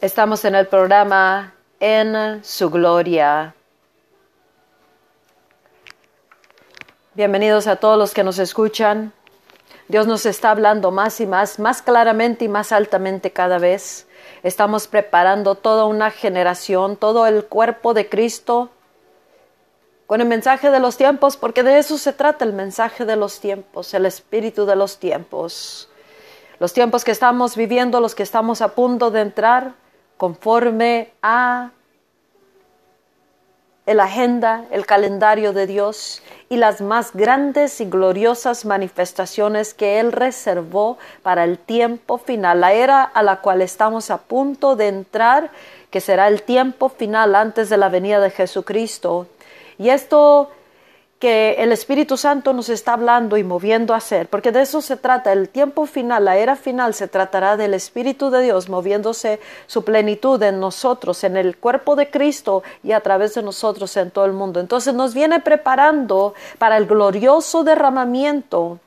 Estamos 0.00 0.46
en 0.46 0.54
el 0.54 0.66
programa 0.66 1.52
En 1.78 2.42
su 2.42 2.70
Gloria. 2.70 3.54
Bienvenidos 7.12 7.66
a 7.66 7.76
todos 7.76 7.98
los 7.98 8.14
que 8.14 8.24
nos 8.24 8.38
escuchan. 8.38 9.12
Dios 9.88 10.06
nos 10.06 10.24
está 10.24 10.52
hablando 10.52 10.90
más 10.90 11.20
y 11.20 11.26
más, 11.26 11.58
más 11.58 11.82
claramente 11.82 12.46
y 12.46 12.48
más 12.48 12.72
altamente 12.72 13.30
cada 13.30 13.58
vez. 13.58 14.06
Estamos 14.42 14.86
preparando 14.86 15.54
toda 15.54 15.84
una 15.84 16.10
generación, 16.10 16.96
todo 16.96 17.26
el 17.26 17.44
cuerpo 17.44 17.92
de 17.92 18.08
Cristo 18.08 18.70
con 20.06 20.22
el 20.22 20.26
mensaje 20.26 20.70
de 20.70 20.80
los 20.80 20.96
tiempos, 20.96 21.36
porque 21.36 21.62
de 21.62 21.78
eso 21.78 21.98
se 21.98 22.14
trata 22.14 22.46
el 22.46 22.54
mensaje 22.54 23.04
de 23.04 23.16
los 23.16 23.38
tiempos, 23.38 23.92
el 23.92 24.06
espíritu 24.06 24.64
de 24.64 24.76
los 24.76 24.96
tiempos. 24.96 25.90
Los 26.58 26.72
tiempos 26.72 27.04
que 27.04 27.10
estamos 27.10 27.54
viviendo, 27.54 28.00
los 28.00 28.14
que 28.14 28.22
estamos 28.22 28.62
a 28.62 28.68
punto 28.68 29.10
de 29.10 29.20
entrar, 29.20 29.74
conforme 30.20 31.08
a 31.22 31.70
el 33.86 34.00
agenda, 34.00 34.66
el 34.70 34.84
calendario 34.84 35.54
de 35.54 35.66
Dios 35.66 36.22
y 36.50 36.58
las 36.58 36.82
más 36.82 37.14
grandes 37.14 37.80
y 37.80 37.86
gloriosas 37.86 38.66
manifestaciones 38.66 39.72
que 39.72 39.98
Él 39.98 40.12
reservó 40.12 40.98
para 41.22 41.44
el 41.44 41.56
tiempo 41.56 42.18
final, 42.18 42.60
la 42.60 42.74
era 42.74 43.02
a 43.02 43.22
la 43.22 43.40
cual 43.40 43.62
estamos 43.62 44.10
a 44.10 44.18
punto 44.18 44.76
de 44.76 44.88
entrar, 44.88 45.52
que 45.88 46.02
será 46.02 46.28
el 46.28 46.42
tiempo 46.42 46.90
final 46.90 47.34
antes 47.34 47.70
de 47.70 47.78
la 47.78 47.88
venida 47.88 48.20
de 48.20 48.28
Jesucristo. 48.28 49.26
Y 49.78 49.88
esto 49.88 50.50
que 51.20 51.56
el 51.58 51.70
Espíritu 51.70 52.16
Santo 52.16 52.54
nos 52.54 52.70
está 52.70 52.94
hablando 52.94 53.36
y 53.36 53.44
moviendo 53.44 53.92
a 53.92 53.98
hacer, 53.98 54.26
porque 54.28 54.52
de 54.52 54.62
eso 54.62 54.80
se 54.80 54.96
trata, 54.96 55.34
el 55.34 55.50
tiempo 55.50 55.84
final, 55.84 56.24
la 56.24 56.38
era 56.38 56.56
final, 56.56 56.94
se 56.94 57.08
tratará 57.08 57.58
del 57.58 57.74
Espíritu 57.74 58.30
de 58.30 58.40
Dios 58.40 58.70
moviéndose 58.70 59.38
su 59.66 59.84
plenitud 59.84 60.42
en 60.42 60.58
nosotros, 60.60 61.22
en 61.22 61.36
el 61.36 61.58
cuerpo 61.58 61.94
de 61.94 62.10
Cristo 62.10 62.62
y 62.82 62.92
a 62.92 63.00
través 63.00 63.34
de 63.34 63.42
nosotros 63.42 63.94
en 63.98 64.10
todo 64.10 64.24
el 64.24 64.32
mundo. 64.32 64.60
Entonces 64.60 64.94
nos 64.94 65.12
viene 65.12 65.40
preparando 65.40 66.32
para 66.56 66.78
el 66.78 66.86
glorioso 66.86 67.64
derramamiento, 67.64 68.80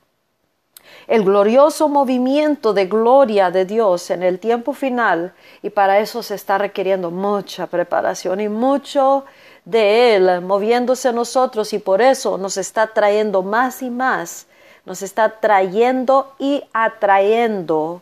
el 1.05 1.23
glorioso 1.23 1.87
movimiento 1.87 2.73
de 2.73 2.87
gloria 2.87 3.51
de 3.51 3.65
Dios 3.65 4.09
en 4.09 4.23
el 4.23 4.39
tiempo 4.39 4.73
final 4.73 5.33
y 5.61 5.69
para 5.69 5.99
eso 5.99 6.23
se 6.23 6.33
está 6.33 6.57
requiriendo 6.57 7.11
mucha 7.11 7.67
preparación 7.67 8.41
y 8.41 8.49
mucho 8.49 9.25
de 9.65 10.15
Él 10.15 10.41
moviéndose 10.41 11.09
a 11.09 11.13
nosotros 11.13 11.73
y 11.73 11.79
por 11.79 12.01
eso 12.01 12.37
nos 12.37 12.57
está 12.57 12.87
trayendo 12.87 13.43
más 13.43 13.81
y 13.81 13.89
más, 13.89 14.47
nos 14.85 15.01
está 15.01 15.39
trayendo 15.39 16.33
y 16.39 16.63
atrayendo 16.73 18.01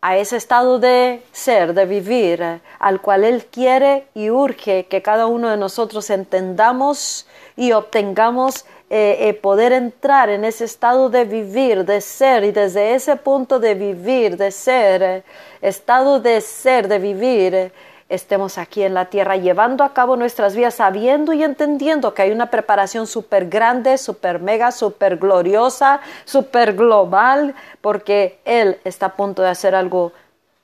a 0.00 0.18
ese 0.18 0.36
estado 0.36 0.78
de 0.78 1.22
ser, 1.32 1.72
de 1.72 1.86
vivir, 1.86 2.60
al 2.78 3.00
cual 3.00 3.24
Él 3.24 3.46
quiere 3.46 4.06
y 4.14 4.28
urge 4.28 4.84
que 4.84 5.00
cada 5.00 5.24
uno 5.26 5.48
de 5.48 5.56
nosotros 5.56 6.10
entendamos 6.10 7.26
y 7.56 7.72
obtengamos 7.72 8.66
eh, 8.90 9.16
eh, 9.20 9.32
poder 9.32 9.72
entrar 9.72 10.28
en 10.28 10.44
ese 10.44 10.66
estado 10.66 11.08
de 11.08 11.24
vivir, 11.24 11.86
de 11.86 12.02
ser, 12.02 12.44
y 12.44 12.52
desde 12.52 12.94
ese 12.94 13.16
punto 13.16 13.58
de 13.58 13.74
vivir, 13.74 14.36
de 14.36 14.50
ser, 14.50 15.24
estado 15.62 16.20
de 16.20 16.42
ser, 16.42 16.86
de 16.86 16.98
vivir, 16.98 17.72
estemos 18.14 18.58
aquí 18.58 18.82
en 18.82 18.94
la 18.94 19.06
tierra 19.06 19.36
llevando 19.36 19.84
a 19.84 19.92
cabo 19.92 20.16
nuestras 20.16 20.54
vidas 20.54 20.74
sabiendo 20.74 21.32
y 21.32 21.42
entendiendo 21.42 22.14
que 22.14 22.22
hay 22.22 22.30
una 22.30 22.50
preparación 22.50 23.06
súper 23.06 23.48
grande, 23.48 23.98
súper 23.98 24.40
mega, 24.40 24.72
súper 24.72 25.16
gloriosa, 25.16 26.00
súper 26.24 26.74
global, 26.74 27.54
porque 27.80 28.38
Él 28.44 28.78
está 28.84 29.06
a 29.06 29.16
punto 29.16 29.42
de 29.42 29.48
hacer 29.48 29.74
algo 29.74 30.12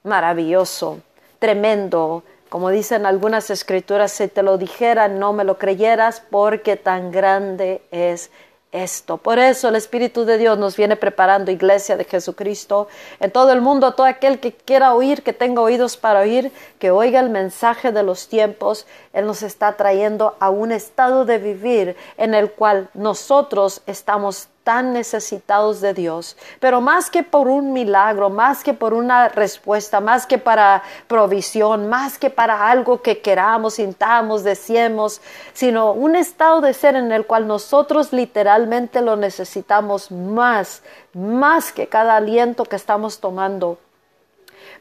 maravilloso, 0.02 1.00
tremendo. 1.38 2.22
Como 2.48 2.70
dicen 2.70 3.06
algunas 3.06 3.50
escrituras, 3.50 4.12
si 4.12 4.28
te 4.28 4.42
lo 4.42 4.58
dijera 4.58 5.08
no 5.08 5.32
me 5.32 5.44
lo 5.44 5.58
creyeras 5.58 6.20
porque 6.20 6.76
tan 6.76 7.12
grande 7.12 7.82
es 7.90 8.30
esto. 8.72 9.16
Por 9.16 9.38
eso 9.38 9.68
el 9.68 9.76
Espíritu 9.76 10.24
de 10.24 10.38
Dios 10.38 10.58
nos 10.58 10.76
viene 10.76 10.96
preparando 10.96 11.50
iglesia 11.50 11.96
de 11.96 12.04
Jesucristo 12.04 12.88
en 13.18 13.30
todo 13.30 13.52
el 13.52 13.60
mundo, 13.60 13.94
todo 13.94 14.06
aquel 14.06 14.38
que 14.40 14.52
quiera 14.52 14.94
oír, 14.94 15.22
que 15.22 15.32
tenga 15.32 15.60
oídos 15.60 15.96
para 15.96 16.20
oír, 16.20 16.52
que 16.78 16.90
oiga 16.90 17.20
el 17.20 17.30
mensaje 17.30 17.92
de 17.92 18.02
los 18.02 18.28
tiempos. 18.28 18.86
Él 19.12 19.26
nos 19.26 19.42
está 19.42 19.76
trayendo 19.76 20.36
a 20.40 20.50
un 20.50 20.72
estado 20.72 21.24
de 21.24 21.38
vivir 21.38 21.96
en 22.16 22.34
el 22.34 22.52
cual 22.52 22.88
nosotros 22.94 23.82
estamos 23.86 24.48
tan 24.64 24.92
necesitados 24.92 25.80
de 25.80 25.94
Dios, 25.94 26.36
pero 26.60 26.80
más 26.80 27.10
que 27.10 27.22
por 27.22 27.48
un 27.48 27.72
milagro, 27.72 28.30
más 28.30 28.62
que 28.62 28.74
por 28.74 28.94
una 28.94 29.28
respuesta, 29.28 30.00
más 30.00 30.26
que 30.26 30.38
para 30.38 30.82
provisión, 31.06 31.88
más 31.88 32.18
que 32.18 32.30
para 32.30 32.70
algo 32.70 33.02
que 33.02 33.20
queramos, 33.20 33.74
sintamos, 33.74 34.44
deseemos, 34.44 35.20
sino 35.52 35.92
un 35.92 36.14
estado 36.14 36.60
de 36.60 36.74
ser 36.74 36.96
en 36.96 37.10
el 37.12 37.26
cual 37.26 37.46
nosotros 37.46 38.12
literalmente 38.12 39.00
lo 39.00 39.16
necesitamos 39.16 40.10
más, 40.10 40.82
más 41.14 41.72
que 41.72 41.88
cada 41.88 42.16
aliento 42.16 42.64
que 42.64 42.76
estamos 42.76 43.20
tomando 43.20 43.78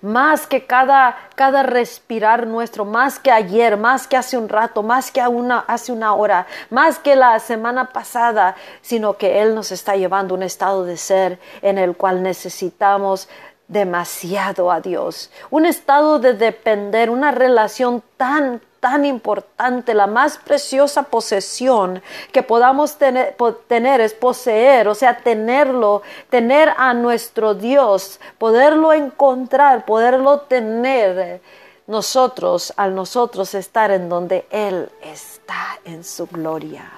más 0.01 0.47
que 0.47 0.65
cada, 0.65 1.17
cada 1.35 1.63
respirar 1.63 2.47
nuestro, 2.47 2.85
más 2.85 3.19
que 3.19 3.31
ayer, 3.31 3.77
más 3.77 4.07
que 4.07 4.17
hace 4.17 4.37
un 4.37 4.49
rato, 4.49 4.83
más 4.83 5.11
que 5.11 5.21
una, 5.27 5.59
hace 5.59 5.91
una 5.91 6.13
hora, 6.13 6.47
más 6.69 6.99
que 6.99 7.15
la 7.15 7.39
semana 7.39 7.91
pasada, 7.91 8.55
sino 8.81 9.17
que 9.17 9.41
Él 9.41 9.55
nos 9.55 9.71
está 9.71 9.95
llevando 9.95 10.33
a 10.33 10.37
un 10.37 10.43
estado 10.43 10.85
de 10.85 10.97
ser 10.97 11.39
en 11.61 11.77
el 11.77 11.95
cual 11.95 12.23
necesitamos 12.23 13.27
demasiado 13.67 14.71
a 14.71 14.81
Dios, 14.81 15.29
un 15.51 15.65
estado 15.65 16.19
de 16.19 16.33
depender, 16.33 17.09
una 17.09 17.31
relación 17.31 18.01
tan, 18.17 18.61
tan 18.79 19.05
importante, 19.05 19.93
la 19.93 20.07
más 20.07 20.37
preciosa 20.37 21.03
posesión 21.03 22.01
que 22.31 22.43
podamos 22.43 22.97
tener, 22.97 23.35
tener, 23.67 24.01
es 24.01 24.13
poseer, 24.13 24.87
o 24.87 24.95
sea, 24.95 25.17
tenerlo, 25.17 26.01
tener 26.29 26.73
a 26.77 26.93
nuestro 26.93 27.53
Dios, 27.53 28.19
poderlo 28.37 28.93
encontrar, 28.93 29.85
poderlo 29.85 30.41
tener 30.41 31.41
nosotros, 31.87 32.73
al 32.77 32.95
nosotros 32.95 33.53
estar 33.53 33.91
en 33.91 34.09
donde 34.09 34.45
Él 34.51 34.89
está 35.01 35.79
en 35.85 36.03
su 36.03 36.27
gloria. 36.27 36.89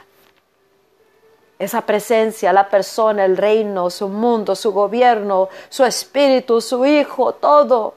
Esa 1.58 1.81
presencia, 1.81 2.52
la 2.52 2.70
persona, 2.70 3.24
el 3.24 3.38
reino, 3.38 3.90
su 3.90 4.09
mundo, 4.09 4.56
su 4.56 4.72
gobierno, 4.72 5.50
su 5.70 5.86
espíritu, 5.86 6.59
su 6.59 6.86
hijo, 6.86 7.34
todo. 7.34 7.96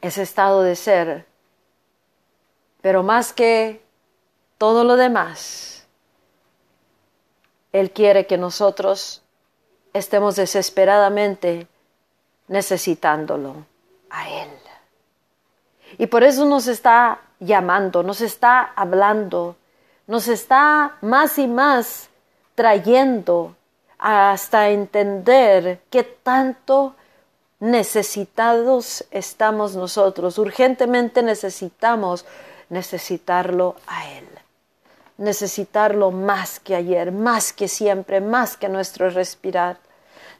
Ese 0.00 0.22
estado 0.22 0.62
de 0.62 0.74
ser 0.74 1.31
pero 2.82 3.02
más 3.02 3.32
que 3.32 3.82
todo 4.58 4.84
lo 4.84 4.96
demás, 4.96 5.86
Él 7.72 7.90
quiere 7.92 8.26
que 8.26 8.36
nosotros 8.36 9.22
estemos 9.94 10.36
desesperadamente 10.36 11.66
necesitándolo 12.48 13.64
a 14.10 14.28
Él. 14.28 14.50
Y 15.98 16.06
por 16.06 16.24
eso 16.24 16.44
nos 16.44 16.66
está 16.66 17.20
llamando, 17.38 18.02
nos 18.02 18.20
está 18.20 18.72
hablando, 18.76 19.56
nos 20.06 20.28
está 20.28 20.96
más 21.00 21.38
y 21.38 21.46
más 21.46 22.08
trayendo 22.54 23.54
hasta 23.98 24.70
entender 24.70 25.80
que 25.90 26.02
tanto 26.02 26.94
necesitados 27.60 29.04
estamos 29.10 29.76
nosotros, 29.76 30.38
urgentemente 30.38 31.22
necesitamos 31.22 32.24
necesitarlo 32.72 33.76
a 33.86 34.08
Él, 34.10 34.26
necesitarlo 35.18 36.10
más 36.10 36.58
que 36.58 36.74
ayer, 36.74 37.12
más 37.12 37.52
que 37.52 37.68
siempre, 37.68 38.20
más 38.20 38.56
que 38.56 38.68
nuestro 38.68 39.10
respirar. 39.10 39.76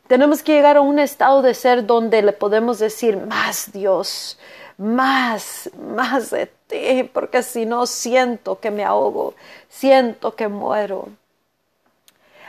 Tenemos 0.08 0.42
que 0.42 0.54
llegar 0.54 0.78
a 0.78 0.80
un 0.80 0.98
estado 0.98 1.42
de 1.42 1.52
ser 1.54 1.86
donde 1.86 2.22
le 2.22 2.32
podemos 2.32 2.78
decir 2.78 3.18
más 3.18 3.70
Dios, 3.70 4.38
más, 4.78 5.70
más 5.78 6.30
de 6.30 6.46
ti, 6.66 7.04
porque 7.12 7.42
si 7.42 7.66
no 7.66 7.86
siento 7.86 8.58
que 8.58 8.70
me 8.70 8.82
ahogo, 8.82 9.34
siento 9.68 10.34
que 10.34 10.48
muero. 10.48 11.08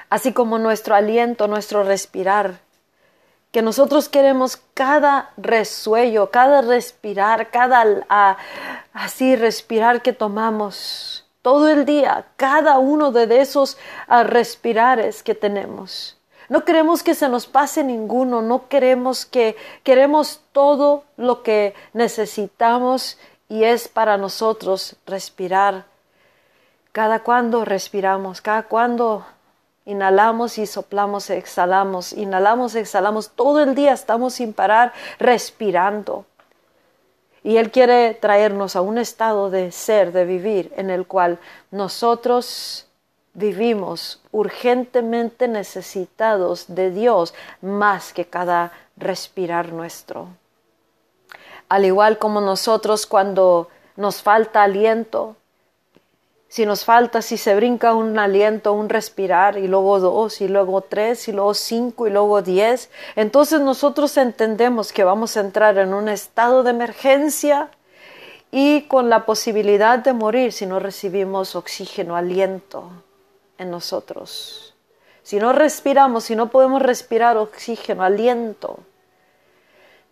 Así 0.09 0.31
como 0.31 0.59
nuestro 0.59 0.95
aliento, 0.95 1.47
nuestro 1.47 1.83
respirar, 1.83 2.59
que 3.53 3.61
nosotros 3.61 4.09
queremos 4.09 4.59
cada 4.73 5.29
resuello, 5.37 6.31
cada 6.31 6.63
respirar, 6.63 7.51
cada 7.51 8.35
así 8.93 9.35
respirar 9.35 10.01
que 10.01 10.11
tomamos 10.11 11.23
todo 11.43 11.69
el 11.69 11.85
día, 11.85 12.25
cada 12.35 12.79
uno 12.79 13.11
de 13.11 13.39
esos 13.39 13.77
respirares 14.25 15.21
que 15.21 15.35
tenemos. 15.35 16.17
No 16.49 16.65
queremos 16.65 17.03
que 17.03 17.13
se 17.13 17.29
nos 17.29 17.45
pase 17.45 17.83
ninguno, 17.83 18.41
no 18.41 18.67
queremos 18.67 19.23
que 19.23 19.55
queremos 19.83 20.41
todo 20.51 21.03
lo 21.15 21.43
que 21.43 21.75
necesitamos 21.93 23.19
y 23.49 23.65
es 23.65 23.87
para 23.87 24.17
nosotros 24.17 24.95
respirar. 25.05 25.85
Cada 26.91 27.19
cuando 27.19 27.65
respiramos, 27.65 28.41
cada 28.41 28.63
cuando 28.63 29.27
Inhalamos 29.85 30.57
y 30.57 30.65
soplamos, 30.65 31.29
exhalamos, 31.29 32.13
inhalamos, 32.13 32.75
exhalamos. 32.75 33.31
Todo 33.31 33.59
el 33.59 33.75
día 33.75 33.93
estamos 33.93 34.35
sin 34.35 34.53
parar 34.53 34.93
respirando. 35.19 36.25
Y 37.43 37.57
Él 37.57 37.71
quiere 37.71 38.13
traernos 38.13 38.77
a 38.77 38.81
un 38.81 38.97
estado 38.97 39.49
de 39.49 39.71
ser, 39.71 40.13
de 40.13 40.23
vivir, 40.23 40.71
en 40.77 40.89
el 40.89 41.05
cual 41.05 41.39
nosotros 41.71 42.87
vivimos 43.33 44.21
urgentemente 44.31 45.47
necesitados 45.47 46.65
de 46.67 46.91
Dios 46.91 47.33
más 47.61 48.13
que 48.13 48.25
cada 48.25 48.71
respirar 48.95 49.73
nuestro. 49.73 50.27
Al 51.67 51.83
igual 51.83 52.17
como 52.19 52.39
nosotros 52.39 53.05
cuando 53.05 53.67
nos 53.95 54.21
falta 54.21 54.63
aliento, 54.63 55.35
si 56.53 56.67
nos 56.67 56.85
falta, 56.85 57.23
si 57.23 57.37
se 57.37 57.55
brinca 57.55 57.95
un 57.95 58.19
aliento, 58.19 58.73
un 58.73 58.87
respirar, 58.87 59.57
y 59.57 59.67
luego 59.67 59.99
dos, 59.99 60.39
y 60.39 60.47
luego 60.47 60.81
tres, 60.81 61.27
y 61.27 61.31
luego 61.31 61.55
cinco, 61.55 62.05
y 62.05 62.11
luego 62.11 62.43
diez, 62.43 62.91
entonces 63.15 63.59
nosotros 63.59 64.15
entendemos 64.17 64.93
que 64.93 65.03
vamos 65.03 65.35
a 65.35 65.39
entrar 65.39 65.79
en 65.79 65.95
un 65.95 66.07
estado 66.09 66.61
de 66.61 66.69
emergencia 66.69 67.71
y 68.51 68.83
con 68.83 69.09
la 69.09 69.25
posibilidad 69.25 69.97
de 69.97 70.13
morir 70.13 70.53
si 70.53 70.67
no 70.67 70.79
recibimos 70.79 71.55
oxígeno, 71.55 72.15
aliento 72.15 72.83
en 73.57 73.71
nosotros. 73.71 74.75
Si 75.23 75.37
no 75.37 75.53
respiramos, 75.53 76.25
si 76.25 76.35
no 76.35 76.51
podemos 76.51 76.83
respirar 76.83 77.35
oxígeno, 77.35 78.03
aliento, 78.03 78.77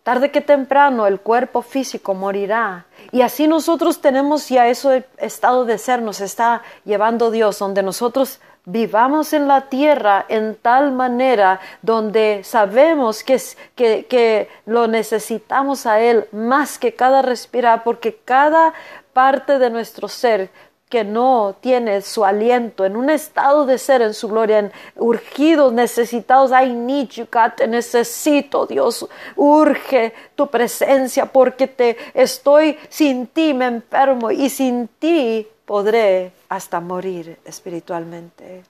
Tarde 0.02 0.32
que 0.32 0.40
temprano 0.40 1.06
el 1.06 1.20
cuerpo 1.20 1.62
físico 1.62 2.12
morirá. 2.12 2.86
Y 3.12 3.22
así 3.22 3.46
nosotros 3.46 4.00
tenemos 4.00 4.48
ya 4.48 4.66
ese 4.66 5.04
estado 5.18 5.64
de 5.64 5.78
ser, 5.78 6.02
nos 6.02 6.20
está 6.20 6.62
llevando 6.84 7.30
Dios, 7.30 7.60
donde 7.60 7.84
nosotros 7.84 8.40
vivamos 8.64 9.32
en 9.32 9.46
la 9.46 9.68
tierra 9.68 10.24
en 10.28 10.56
tal 10.56 10.92
manera 10.92 11.60
donde 11.82 12.42
sabemos 12.44 13.22
que, 13.22 13.40
que, 13.76 14.06
que 14.06 14.48
lo 14.66 14.88
necesitamos 14.88 15.86
a 15.86 16.00
Él 16.00 16.26
más 16.32 16.78
que 16.78 16.94
cada 16.94 17.22
respirar, 17.22 17.84
porque 17.84 18.16
cada 18.24 18.72
parte 19.12 19.58
de 19.60 19.70
nuestro 19.70 20.08
ser 20.08 20.50
que 20.92 21.04
no 21.04 21.56
tiene 21.58 22.02
su 22.02 22.22
aliento, 22.22 22.84
en 22.84 22.96
un 22.96 23.08
estado 23.08 23.64
de 23.64 23.78
ser 23.78 24.02
en 24.02 24.12
su 24.12 24.28
gloria, 24.28 24.58
en 24.58 24.72
urgidos, 24.96 25.72
necesitados, 25.72 26.50
I 26.50 26.70
need 26.70 27.08
you, 27.08 27.26
te 27.56 27.66
necesito, 27.66 28.66
Dios, 28.66 29.08
urge 29.34 30.12
tu 30.34 30.48
presencia 30.48 31.24
porque 31.24 31.66
te 31.66 31.96
estoy 32.12 32.78
sin 32.90 33.26
ti, 33.26 33.54
me 33.54 33.68
enfermo 33.68 34.30
y 34.30 34.50
sin 34.50 34.86
ti 34.86 35.48
podré 35.64 36.32
hasta 36.50 36.78
morir 36.78 37.38
espiritualmente. 37.46 38.62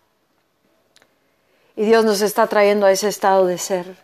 Y 1.74 1.84
Dios 1.86 2.04
nos 2.04 2.20
está 2.20 2.46
trayendo 2.46 2.86
a 2.86 2.92
ese 2.92 3.08
estado 3.08 3.46
de 3.46 3.58
ser, 3.58 3.96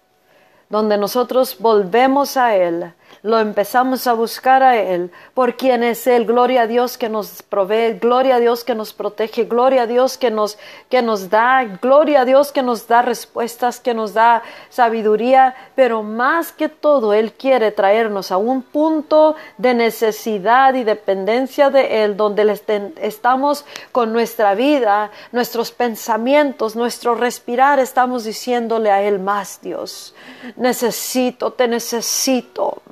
donde 0.68 0.98
nosotros 0.98 1.56
volvemos 1.60 2.36
a 2.36 2.56
Él 2.56 2.92
lo 3.22 3.38
empezamos 3.38 4.06
a 4.06 4.12
buscar 4.12 4.62
a 4.62 4.76
Él, 4.76 5.10
por 5.34 5.56
quien 5.56 5.82
es 5.82 6.06
Él. 6.06 6.24
Gloria 6.24 6.62
a 6.62 6.66
Dios 6.66 6.98
que 6.98 7.08
nos 7.08 7.42
provee, 7.42 7.98
gloria 8.00 8.36
a 8.36 8.40
Dios 8.40 8.64
que 8.64 8.74
nos 8.74 8.92
protege, 8.92 9.44
gloria 9.44 9.82
a 9.82 9.86
Dios 9.86 10.18
que 10.18 10.30
nos, 10.30 10.58
que 10.88 11.02
nos 11.02 11.30
da, 11.30 11.64
gloria 11.80 12.22
a 12.22 12.24
Dios 12.24 12.52
que 12.52 12.62
nos 12.62 12.86
da 12.86 13.02
respuestas, 13.02 13.80
que 13.80 13.94
nos 13.94 14.14
da 14.14 14.42
sabiduría, 14.68 15.54
pero 15.74 16.02
más 16.02 16.52
que 16.52 16.68
todo 16.68 17.12
Él 17.12 17.32
quiere 17.32 17.72
traernos 17.72 18.30
a 18.30 18.36
un 18.36 18.62
punto 18.62 19.36
de 19.56 19.74
necesidad 19.74 20.74
y 20.74 20.84
dependencia 20.84 21.70
de 21.70 22.04
Él, 22.04 22.16
donde 22.16 22.58
estamos 23.00 23.64
con 23.92 24.12
nuestra 24.12 24.54
vida, 24.54 25.10
nuestros 25.32 25.72
pensamientos, 25.72 26.76
nuestro 26.76 27.14
respirar, 27.14 27.78
estamos 27.78 28.24
diciéndole 28.24 28.90
a 28.90 29.02
Él 29.02 29.18
más, 29.18 29.60
Dios. 29.60 30.14
Necesito, 30.56 31.52
te 31.52 31.68
necesito 31.68 32.82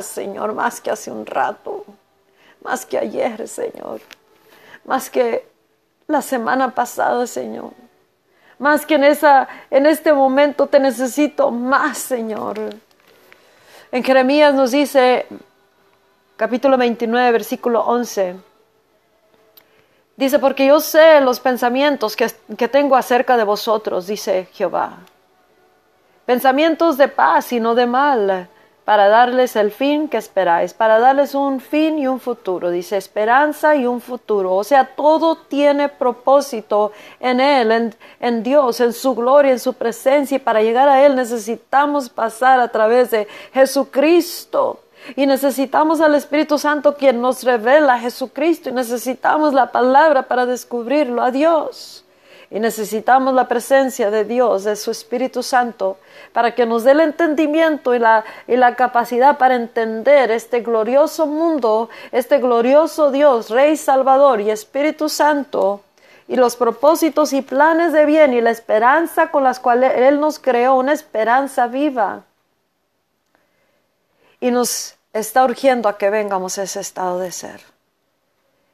Señor, 0.00 0.52
más 0.54 0.80
que 0.80 0.90
hace 0.90 1.10
un 1.10 1.26
rato, 1.26 1.84
más 2.62 2.86
que 2.86 2.98
ayer, 2.98 3.46
Señor, 3.48 4.00
más 4.84 5.10
que 5.10 5.46
la 6.06 6.22
semana 6.22 6.74
pasada, 6.74 7.26
Señor. 7.26 7.72
Más 8.58 8.86
que 8.86 8.94
en, 8.94 9.04
esa, 9.04 9.48
en 9.70 9.84
este 9.84 10.12
momento 10.12 10.66
te 10.66 10.80
necesito 10.80 11.50
más, 11.50 11.98
Señor. 11.98 12.58
En 13.92 14.02
Jeremías 14.02 14.54
nos 14.54 14.70
dice, 14.70 15.26
capítulo 16.36 16.78
29, 16.78 17.32
versículo 17.32 17.82
11, 17.82 18.36
dice, 20.16 20.38
porque 20.38 20.66
yo 20.66 20.80
sé 20.80 21.20
los 21.20 21.38
pensamientos 21.38 22.16
que, 22.16 22.30
que 22.56 22.68
tengo 22.68 22.96
acerca 22.96 23.36
de 23.36 23.44
vosotros, 23.44 24.06
dice 24.06 24.48
Jehová. 24.52 24.98
Pensamientos 26.24 26.96
de 26.96 27.08
paz 27.08 27.52
y 27.52 27.60
no 27.60 27.74
de 27.74 27.86
mal, 27.86 28.48
para 28.86 29.08
darles 29.08 29.56
el 29.56 29.72
fin 29.72 30.08
que 30.08 30.16
esperáis, 30.16 30.72
para 30.72 31.00
darles 31.00 31.34
un 31.34 31.58
fin 31.58 31.98
y 31.98 32.06
un 32.06 32.20
futuro. 32.20 32.70
Dice 32.70 32.96
esperanza 32.96 33.74
y 33.74 33.84
un 33.84 34.00
futuro. 34.00 34.54
O 34.54 34.62
sea, 34.62 34.94
todo 34.94 35.34
tiene 35.34 35.88
propósito 35.88 36.92
en 37.18 37.40
Él, 37.40 37.92
en, 38.20 38.42
Dios, 38.44 38.78
en 38.78 38.92
su 38.92 39.16
gloria, 39.16 39.50
en 39.50 39.58
su 39.58 39.72
presencia. 39.72 40.36
Y 40.36 40.38
para 40.38 40.62
llegar 40.62 40.88
a 40.88 41.04
Él 41.04 41.16
necesitamos 41.16 42.08
pasar 42.08 42.60
a 42.60 42.68
través 42.68 43.10
de 43.10 43.26
Jesucristo. 43.52 44.78
Y 45.16 45.26
necesitamos 45.26 46.00
al 46.00 46.14
Espíritu 46.14 46.56
Santo 46.56 46.94
quien 46.94 47.20
nos 47.20 47.42
revela 47.42 47.98
Jesucristo. 47.98 48.68
Y 48.68 48.72
necesitamos 48.72 49.52
la 49.52 49.72
palabra 49.72 50.28
para 50.28 50.46
descubrirlo 50.46 51.24
a 51.24 51.32
Dios. 51.32 52.05
Y 52.56 52.58
necesitamos 52.58 53.34
la 53.34 53.48
presencia 53.48 54.10
de 54.10 54.24
Dios, 54.24 54.64
de 54.64 54.76
su 54.76 54.90
Espíritu 54.90 55.42
Santo, 55.42 55.98
para 56.32 56.54
que 56.54 56.64
nos 56.64 56.84
dé 56.84 56.92
el 56.92 57.00
entendimiento 57.00 57.94
y 57.94 57.98
la, 57.98 58.24
y 58.48 58.56
la 58.56 58.76
capacidad 58.76 59.36
para 59.36 59.56
entender 59.56 60.30
este 60.30 60.60
glorioso 60.60 61.26
mundo, 61.26 61.90
este 62.12 62.38
glorioso 62.38 63.10
Dios, 63.10 63.50
Rey 63.50 63.76
Salvador 63.76 64.40
y 64.40 64.50
Espíritu 64.50 65.10
Santo, 65.10 65.82
y 66.28 66.36
los 66.36 66.56
propósitos 66.56 67.34
y 67.34 67.42
planes 67.42 67.92
de 67.92 68.06
bien 68.06 68.32
y 68.32 68.40
la 68.40 68.52
esperanza 68.52 69.30
con 69.30 69.44
las 69.44 69.60
cuales 69.60 69.92
Él 69.94 70.18
nos 70.18 70.38
creó, 70.38 70.76
una 70.76 70.94
esperanza 70.94 71.66
viva. 71.66 72.22
Y 74.40 74.50
nos 74.50 74.94
está 75.12 75.44
urgiendo 75.44 75.90
a 75.90 75.98
que 75.98 76.08
vengamos 76.08 76.56
a 76.56 76.62
ese 76.62 76.80
estado 76.80 77.18
de 77.18 77.32
ser 77.32 77.75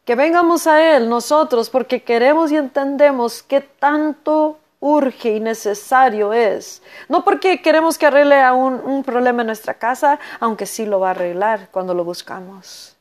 que 0.05 0.15
vengamos 0.15 0.67
a 0.67 0.97
Él 0.97 1.09
nosotros 1.09 1.71
porque 1.71 2.03
queremos 2.03 2.51
y 2.51 2.57
entendemos 2.57 3.43
que 3.43 3.61
tanto 3.61 4.59
urge 4.81 5.37
y 5.37 5.41
necesario 5.41 6.33
es. 6.33 6.83
No 7.09 7.25
porque 7.25 7.63
queremos 7.63 7.97
que 7.97 8.07
arregle 8.07 8.43
a 8.43 8.53
un, 8.53 9.05
problema 9.05 9.43
en 9.43 9.47
nuestra 9.47 9.75
casa, 9.75 10.19
aunque 10.41 10.67
sí 10.67 10.85
lo 10.85 10.99
va 10.99 11.09
a 11.09 11.11
arreglar 11.13 11.69
cuando 11.71 11.95
lo 11.95 12.05
buscamos. 12.05 12.97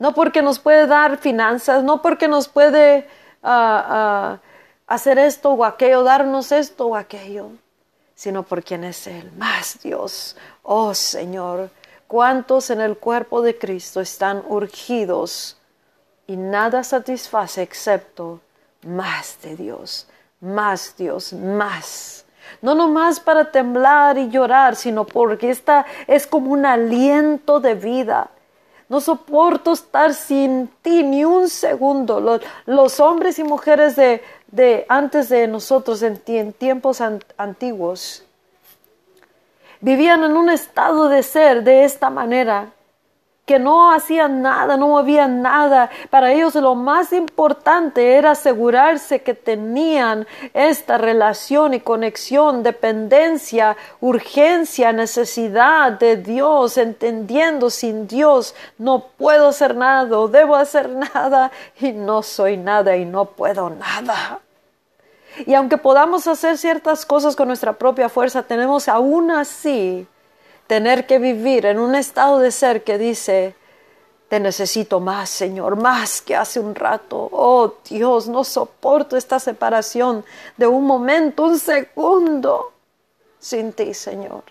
No 0.00 0.12
porque 0.12 0.42
nos 0.42 0.58
puede 0.58 0.88
dar 0.88 1.18
finanzas, 1.18 1.84
no 1.84 2.02
porque 2.02 2.26
nos 2.26 2.48
puede 2.48 3.06
ah, 3.44 3.86
ah, 3.88 4.38
hacer 4.88 5.18
esto 5.18 5.50
o 5.52 5.64
aquello, 5.64 6.02
darnos 6.02 6.50
esto 6.50 6.88
o 6.88 6.96
aquello, 6.96 7.50
sino 8.16 8.42
por 8.42 8.64
quien 8.64 8.82
es 8.82 9.06
Él, 9.06 9.30
más 9.36 9.78
Dios. 9.80 10.36
Oh 10.64 10.92
Señor, 10.92 11.70
¿cuántos 12.08 12.70
en 12.70 12.80
el 12.80 12.98
cuerpo 12.98 13.42
de 13.42 13.56
Cristo 13.56 14.00
están 14.00 14.42
urgidos? 14.48 15.56
Y 16.26 16.36
nada 16.36 16.84
satisface 16.84 17.62
excepto 17.62 18.40
más 18.82 19.38
de 19.42 19.56
Dios, 19.56 20.06
más 20.40 20.96
Dios, 20.96 21.32
más. 21.32 22.24
No 22.60 22.74
nomás 22.74 23.20
para 23.20 23.50
temblar 23.50 24.18
y 24.18 24.28
llorar, 24.28 24.76
sino 24.76 25.04
porque 25.04 25.50
esta 25.50 25.86
es 26.06 26.26
como 26.26 26.52
un 26.52 26.66
aliento 26.66 27.60
de 27.60 27.74
vida. 27.74 28.30
No 28.88 29.00
soporto 29.00 29.72
estar 29.72 30.12
sin 30.12 30.68
ti 30.82 31.02
ni 31.02 31.24
un 31.24 31.48
segundo. 31.48 32.40
Los, 32.66 33.00
hombres 33.00 33.38
y 33.38 33.44
mujeres 33.44 33.96
de, 33.96 34.22
de, 34.48 34.84
antes 34.88 35.28
de 35.30 35.48
nosotros 35.48 36.02
en, 36.02 36.22
en 36.26 36.52
tiempos 36.52 37.00
antiguos 37.36 38.24
vivían 39.80 40.24
en 40.24 40.36
un 40.36 40.48
estado 40.48 41.10
de 41.10 41.22
ser 41.22 41.62
de 41.62 41.84
esta 41.84 42.08
manera 42.08 42.73
que 43.46 43.58
no 43.58 43.92
hacían 43.92 44.42
nada, 44.42 44.76
no 44.76 44.88
movían 44.88 45.42
nada. 45.42 45.90
Para 46.10 46.32
ellos 46.32 46.54
lo 46.54 46.74
más 46.74 47.12
importante 47.12 48.14
era 48.16 48.32
asegurarse 48.32 49.22
que 49.22 49.34
tenían 49.34 50.26
esta 50.52 50.98
relación 50.98 51.74
y 51.74 51.80
conexión, 51.80 52.62
dependencia, 52.62 53.76
urgencia, 54.00 54.92
necesidad 54.92 55.92
de 55.92 56.16
Dios, 56.16 56.78
entendiendo 56.78 57.70
sin 57.70 58.06
Dios 58.06 58.54
no 58.78 59.06
puedo 59.16 59.48
hacer 59.48 59.76
nada 59.76 60.04
debo 60.28 60.56
hacer 60.56 60.88
nada 61.14 61.50
y 61.80 61.92
no 61.92 62.22
soy 62.22 62.56
nada 62.56 62.96
y 62.96 63.04
no 63.04 63.26
puedo 63.26 63.70
nada. 63.70 64.40
Y 65.46 65.54
aunque 65.54 65.78
podamos 65.78 66.26
hacer 66.28 66.58
ciertas 66.58 67.04
cosas 67.04 67.34
con 67.34 67.48
nuestra 67.48 67.72
propia 67.72 68.08
fuerza, 68.08 68.42
tenemos 68.44 68.88
aún 68.88 69.32
así 69.32 70.06
tener 70.66 71.06
que 71.06 71.18
vivir 71.18 71.66
en 71.66 71.78
un 71.78 71.94
estado 71.94 72.38
de 72.38 72.50
ser 72.50 72.84
que 72.84 72.98
dice, 72.98 73.54
te 74.28 74.40
necesito 74.40 75.00
más, 75.00 75.30
Señor, 75.30 75.76
más 75.76 76.22
que 76.22 76.34
hace 76.34 76.58
un 76.58 76.74
rato. 76.74 77.28
Oh 77.32 77.74
Dios, 77.88 78.28
no 78.28 78.44
soporto 78.44 79.16
esta 79.16 79.38
separación 79.38 80.24
de 80.56 80.66
un 80.66 80.84
momento, 80.84 81.44
un 81.44 81.58
segundo 81.58 82.72
sin 83.38 83.72
ti, 83.72 83.94
Señor. 83.94 84.42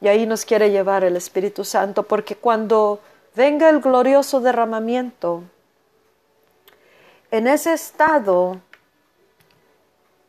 Y 0.00 0.08
ahí 0.08 0.26
nos 0.26 0.44
quiere 0.44 0.70
llevar 0.70 1.04
el 1.04 1.16
Espíritu 1.16 1.64
Santo, 1.64 2.02
porque 2.02 2.36
cuando 2.36 3.00
venga 3.34 3.70
el 3.70 3.80
glorioso 3.80 4.40
derramamiento, 4.40 5.42
en 7.30 7.46
ese 7.46 7.72
estado, 7.72 8.60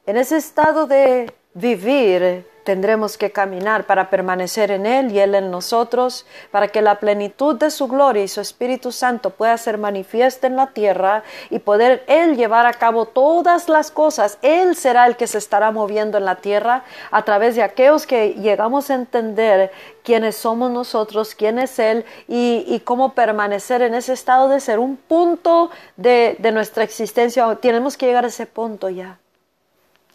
en 0.06 0.18
ese 0.18 0.38
estado 0.38 0.88
de 0.88 1.34
vivir, 1.54 2.48
tendremos 2.66 3.18
que 3.18 3.32
caminar 3.32 3.86
para 3.86 4.10
permanecer 4.10 4.72
en 4.72 4.86
Él 4.88 5.12
y 5.12 5.20
Él 5.20 5.36
en 5.36 5.52
nosotros, 5.52 6.26
para 6.52 6.68
que 6.68 6.82
la 6.82 7.00
plenitud 7.00 7.56
de 7.56 7.70
su 7.70 7.88
gloria 7.88 8.24
y 8.24 8.28
su 8.28 8.42
Espíritu 8.42 8.92
Santo 8.92 9.30
pueda 9.30 9.56
ser 9.58 9.78
manifiesta 9.78 10.48
en 10.48 10.56
la 10.56 10.68
tierra 10.68 11.24
y 11.52 11.60
poder 11.60 12.04
Él 12.08 12.36
llevar 12.36 12.66
a 12.66 12.74
cabo 12.74 13.06
todas 13.06 13.70
las 13.70 13.92
cosas. 13.92 14.40
Él 14.42 14.76
será 14.76 15.06
el 15.06 15.16
que 15.16 15.28
se 15.28 15.38
estará 15.38 15.72
moviendo 15.72 16.18
en 16.18 16.26
la 16.26 16.38
tierra 16.38 16.84
a 17.12 17.24
través 17.24 17.56
de 17.56 17.62
aquellos 17.62 18.08
que 18.08 18.34
llegamos 18.34 18.90
a 18.90 18.96
entender 18.96 19.72
quiénes 20.04 20.36
somos 20.36 20.72
nosotros, 20.72 21.36
quién 21.36 21.60
es 21.60 21.78
Él 21.78 22.04
y, 22.28 22.82
cómo 22.84 23.14
permanecer 23.14 23.84
en 23.84 23.94
ese 23.94 24.14
estado 24.14 24.50
de 24.50 24.60
ser 24.60 24.80
un 24.80 24.98
punto 24.98 25.70
de, 25.98 26.36
de 26.40 26.52
nuestra 26.52 26.84
existencia. 26.84 27.56
Tenemos 27.62 27.96
que 27.96 28.08
llegar 28.08 28.26
a 28.26 28.28
ese 28.28 28.48
punto 28.48 28.90
ya 28.90 29.20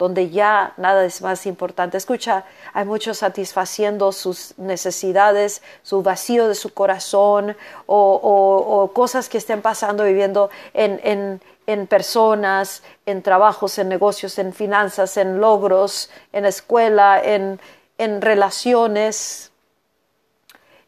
donde 0.01 0.31
ya 0.31 0.73
nada 0.79 1.05
es 1.05 1.21
más 1.21 1.45
importante. 1.45 1.99
Escucha, 1.99 2.45
hay 2.73 2.87
muchos 2.87 3.19
satisfaciendo 3.19 4.13
sus 4.13 4.55
necesidades, 4.57 5.61
su 5.83 6.03
vacío 6.03 6.49
de 6.49 6.55
su 6.55 6.73
corazón 6.73 7.55
o, 7.85 8.91
cosas 8.95 9.29
que 9.29 9.37
estén 9.37 9.61
pasando, 9.61 10.05
viviendo 10.05 10.49
en, 10.73 11.39
en 11.67 11.87
personas, 11.87 12.83
en 13.05 13.21
trabajos, 13.21 13.79
en 13.79 13.91
negocios, 13.91 14.39
en 14.39 14.55
finanzas, 14.55 15.19
en 15.19 15.39
logros, 15.39 16.09
en 16.33 16.47
escuela, 16.47 17.23
en, 17.23 17.61
en 17.99 18.23
relaciones, 18.23 19.50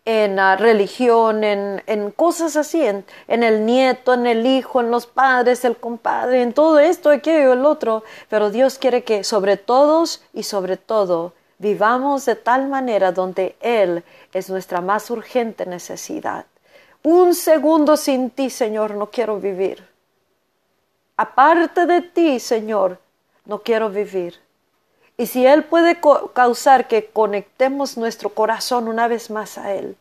en 0.04 0.36
religión, 0.58 1.44
en, 1.44 1.82
en, 1.86 2.10
cosas 2.10 2.56
así, 2.56 2.84
en, 2.84 3.04
en, 3.28 3.42
el 3.42 3.64
nieto, 3.64 4.14
en 4.14 4.26
el 4.26 4.46
hijo, 4.46 4.80
en 4.80 4.90
los 4.90 5.06
padres, 5.06 5.64
el 5.64 5.76
compadre, 5.76 6.42
en 6.42 6.52
todo 6.52 6.78
esto, 6.78 7.10
aquello, 7.10 7.52
el 7.52 7.64
otro. 7.64 8.02
Pero 8.28 8.50
Dios 8.50 8.78
quiere 8.78 9.04
que 9.04 9.22
sobre 9.22 9.56
todos 9.56 10.22
y 10.32 10.42
sobre 10.42 10.76
todo 10.76 11.34
vivamos 11.58 12.24
de 12.24 12.34
tal 12.34 12.68
manera 12.68 13.12
donde 13.12 13.54
Él 13.60 14.02
es 14.32 14.50
nuestra 14.50 14.80
más 14.80 15.08
urgente 15.10 15.64
necesidad. 15.66 16.46
Un 17.04 17.34
segundo 17.34 17.96
sin 17.96 18.30
ti, 18.30 18.50
Señor, 18.50 18.94
no 18.94 19.10
quiero 19.10 19.38
vivir. 19.38 19.86
Aparte 21.16 21.86
de 21.86 22.00
ti, 22.02 22.40
Señor, 22.40 22.98
no 23.44 23.62
quiero 23.62 23.90
vivir. 23.90 24.40
Y 25.16 25.26
si 25.26 25.46
Él 25.46 25.64
puede 25.64 25.98
causar 26.32 26.88
que 26.88 27.06
conectemos 27.06 27.96
nuestro 27.96 28.30
corazón 28.30 28.88
una 28.88 29.08
vez 29.08 29.30
más 29.30 29.58
a 29.58 29.74
Él, 29.74 29.96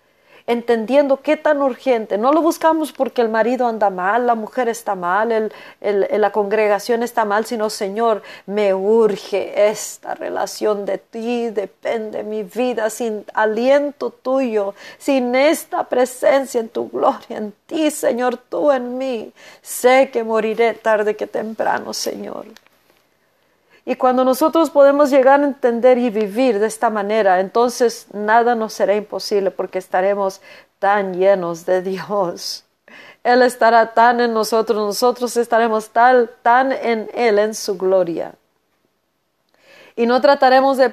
entendiendo 0.48 1.22
qué 1.22 1.38
tan 1.38 1.62
urgente, 1.62 2.18
no 2.18 2.32
lo 2.32 2.42
buscamos 2.42 2.92
porque 2.92 3.22
el 3.22 3.30
marido 3.30 3.68
anda 3.68 3.90
mal, 3.90 4.26
la 4.26 4.36
mujer 4.36 4.70
está 4.70 4.96
mal, 4.96 5.52
la 5.80 6.32
congregación 6.32 7.04
está 7.04 7.26
mal, 7.26 7.46
sino 7.46 7.70
Señor, 7.70 8.22
me 8.46 8.74
urge 8.74 9.70
esta 9.70 10.16
relación 10.16 10.86
de 10.86 10.98
ti, 10.98 11.50
depende 11.50 12.24
mi 12.24 12.44
vida 12.44 12.90
sin 12.90 13.26
aliento 13.34 14.10
tuyo, 14.10 14.74
sin 14.98 15.36
esta 15.36 15.84
presencia 15.86 16.60
en 16.60 16.70
tu 16.70 16.90
gloria, 16.90 17.38
en 17.38 17.54
ti, 17.66 17.92
Señor, 17.92 18.38
tú 18.38 18.72
en 18.72 18.98
mí. 18.98 19.32
Sé 19.62 20.10
que 20.12 20.24
moriré 20.24 20.74
tarde 20.74 21.16
que 21.16 21.28
temprano, 21.28 21.94
Señor. 21.94 22.46
Y 23.86 23.96
cuando 23.96 24.24
nosotros 24.24 24.70
podemos 24.70 25.10
llegar 25.10 25.42
a 25.42 25.46
entender 25.46 25.98
y 25.98 26.10
vivir 26.10 26.60
de 26.60 26.68
esta 26.68 26.90
manera, 26.90 27.40
entonces 27.40 28.08
nada 28.14 28.54
nos 28.54 28.74
será 28.74 28.96
imposible 28.96 29.50
porque 29.50 29.80
estaremos 29.80 30.42
tan 30.80 31.16
llenos 31.16 31.66
de 31.66 31.82
Dios. 31.82 32.64
Él 33.24 33.42
estará 33.42 33.94
tan 33.94 34.20
en 34.20 34.34
nosotros, 34.34 34.78
nosotros 34.78 35.36
estaremos 35.38 35.90
tal, 35.90 36.30
tan 36.42 36.72
en 36.72 37.10
Él, 37.14 37.40
en 37.40 37.56
su 37.56 37.78
gloria. 37.78 38.34
Y 39.96 40.06
no 40.06 40.22
trataremos 40.22 40.78
de, 40.78 40.90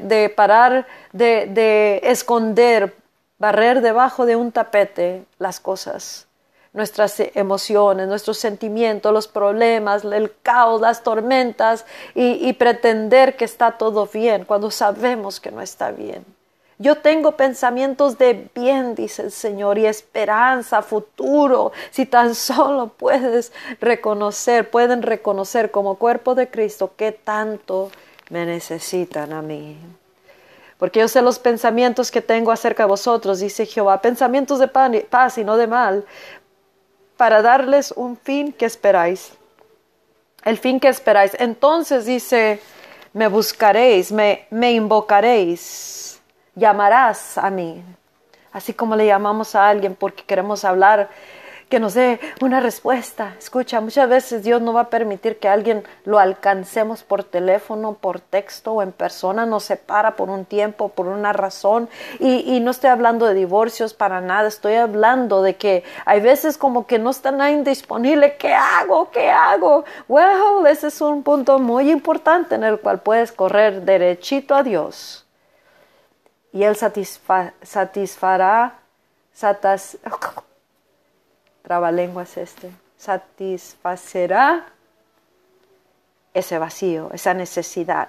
de 0.00 0.28
parar, 0.34 0.86
de 1.12 2.00
esconder, 2.04 2.94
barrer 3.38 3.80
debajo 3.80 4.26
de 4.26 4.36
un 4.36 4.50
tapete 4.50 5.24
las 5.38 5.60
cosas 5.60 6.26
nuestras 6.74 7.20
emociones, 7.34 8.08
nuestros 8.08 8.36
sentimientos, 8.36 9.12
los 9.12 9.28
problemas, 9.28 10.04
el 10.04 10.32
caos, 10.42 10.80
las 10.80 11.02
tormentas 11.02 11.86
y, 12.14 12.52
pretender 12.54 13.36
que 13.36 13.44
está 13.44 13.78
todo 13.78 14.06
bien 14.12 14.44
cuando 14.44 14.70
sabemos 14.70 15.40
que 15.40 15.52
no 15.52 15.62
está 15.62 15.92
bien. 15.92 16.24
Yo 16.78 16.96
tengo 16.96 17.36
pensamientos 17.36 18.18
de 18.18 18.50
bien, 18.52 18.96
dice 18.96 19.22
el 19.22 19.30
Señor, 19.30 19.78
y 19.78 19.86
esperanza, 19.86 20.82
futuro. 20.82 21.70
Si 21.92 22.04
tan 22.06 22.34
solo 22.34 22.88
puedes 22.88 23.52
reconocer, 23.80 24.68
pueden 24.68 25.02
reconocer 25.02 25.70
como 25.70 25.94
cuerpo 25.94 26.34
de 26.34 26.50
Cristo 26.50 26.92
que 26.96 27.12
tanto 27.12 27.92
me 28.30 28.44
necesitan 28.44 29.32
a 29.32 29.42
mí. 29.42 29.78
Porque 30.76 30.98
yo 30.98 31.06
sé 31.06 31.22
los 31.22 31.38
pensamientos 31.38 32.10
que 32.10 32.20
tengo 32.20 32.50
acerca 32.50 32.82
de 32.82 32.88
vosotros, 32.88 33.38
dice 33.38 33.64
Jehová, 33.64 34.02
pensamientos 34.02 34.58
de 34.58 34.66
paz 34.68 35.38
y 35.38 35.44
no 35.44 35.56
de 35.56 35.68
mal, 35.68 36.04
para 37.24 37.40
darles 37.40 37.90
un 37.96 38.18
fin 38.18 38.52
que 38.52 38.66
esperáis. 38.66 39.32
El 40.44 40.58
fin 40.58 40.78
que 40.78 40.88
esperáis. 40.88 41.34
Entonces 41.38 42.04
dice, 42.04 42.60
me 43.14 43.28
buscaréis, 43.28 44.12
me, 44.12 44.46
me 44.50 44.72
invocaréis, 44.72 46.20
llamarás 46.54 47.38
a 47.38 47.48
mí. 47.48 47.82
Así 48.52 48.74
como 48.74 48.94
le 48.94 49.06
llamamos 49.06 49.54
a 49.54 49.66
alguien 49.66 49.94
porque 49.94 50.22
queremos 50.22 50.66
hablar 50.66 51.08
que 51.74 51.80
nos 51.80 51.94
dé 51.94 52.20
una 52.40 52.60
respuesta. 52.60 53.34
Escucha, 53.36 53.80
muchas 53.80 54.08
veces 54.08 54.44
Dios 54.44 54.62
no 54.62 54.72
va 54.72 54.82
a 54.82 54.90
permitir 54.90 55.40
que 55.40 55.48
alguien 55.48 55.82
lo 56.04 56.20
alcancemos 56.20 57.02
por 57.02 57.24
teléfono, 57.24 57.94
por 57.94 58.20
texto 58.20 58.74
o 58.74 58.80
en 58.80 58.92
persona, 58.92 59.44
nos 59.44 59.64
separa 59.64 60.14
por 60.14 60.30
un 60.30 60.44
tiempo, 60.44 60.90
por 60.90 61.08
una 61.08 61.32
razón. 61.32 61.88
Y, 62.20 62.60
no 62.60 62.70
estoy 62.70 62.90
hablando 62.90 63.26
de 63.26 63.34
divorcios 63.34 63.92
para 63.92 64.20
nada, 64.20 64.46
estoy 64.46 64.74
hablando 64.74 65.42
de 65.42 65.56
que 65.56 65.82
hay 66.06 66.20
veces 66.20 66.56
como 66.58 66.86
que 66.86 67.00
no 67.00 67.10
está 67.10 67.32
nadie 67.32 67.60
disponible. 67.64 68.36
¿Qué 68.36 68.54
hago? 68.54 69.10
¿Qué 69.10 69.28
hago? 69.28 69.84
Well, 70.06 70.68
ese 70.68 70.86
es 70.86 71.00
un 71.00 71.24
punto 71.24 71.58
muy 71.58 71.90
importante 71.90 72.54
en 72.54 72.62
el 72.62 72.78
cual 72.78 73.00
puedes 73.00 73.32
correr 73.32 73.82
derechito 73.82 74.54
a 74.54 74.62
Dios. 74.62 75.26
Y 76.52 76.62
Él 76.62 76.76
satisfará, 76.76 78.74
satas, 79.32 79.98
trabalenguas 81.64 82.36
este, 82.36 82.70
satisfacerá 82.96 84.66
ese 86.34 86.58
vacío, 86.58 87.10
esa 87.12 87.32
necesidad. 87.32 88.08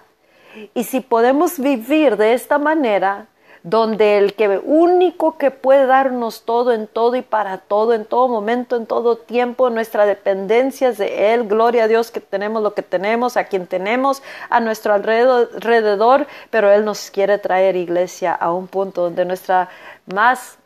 Y 0.73 0.83
si 0.83 0.99
podemos 0.99 1.59
vivir 1.59 2.17
de 2.17 2.33
esta 2.33 2.57
manera, 2.57 3.27
donde 3.63 4.17
el 4.19 4.35
que 4.35 4.59
único 4.63 5.37
que 5.37 5.51
puede 5.51 5.87
darnos 5.87 6.43
todo 6.43 6.71
en 6.71 6.85
todo 6.85 7.15
y 7.15 7.21
para 7.23 7.57
todo, 7.57 7.93
en 7.93 8.05
todo 8.05 8.27
momento, 8.27 8.75
en 8.75 8.85
todo 8.85 9.17
tiempo, 9.17 9.69
nuestra 9.69 10.05
dependencia 10.05 10.89
es 10.89 10.97
de 10.97 11.33
Él, 11.33 11.47
gloria 11.47 11.85
a 11.85 11.87
Dios 11.87 12.11
que 12.11 12.19
tenemos 12.19 12.61
lo 12.61 12.73
que 12.75 12.83
tenemos, 12.83 13.37
a 13.37 13.45
quien 13.45 13.67
tenemos 13.67 14.21
a 14.49 14.59
nuestro 14.59 14.93
alrededor, 14.93 16.27
pero 16.51 16.71
Él 16.71 16.85
nos 16.85 17.09
quiere 17.09 17.39
traer 17.39 17.75
iglesia 17.75 18.33
a 18.33 18.53
un 18.53 18.67
punto 18.67 19.01
donde 19.01 19.25
nuestra 19.25 19.69
más 20.05 20.59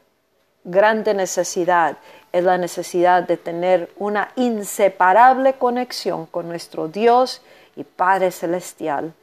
grande 0.65 1.13
necesidad 1.13 1.97
es 2.31 2.43
la 2.43 2.57
necesidad 2.57 3.23
de 3.23 3.37
tener 3.37 3.91
una 3.97 4.29
inseparable 4.35 5.53
conexión 5.53 6.25
con 6.25 6.47
nuestro 6.47 6.87
Dios 6.87 7.41
y 7.75 7.83
Padre 7.83 8.31
Celestial, 8.31 9.13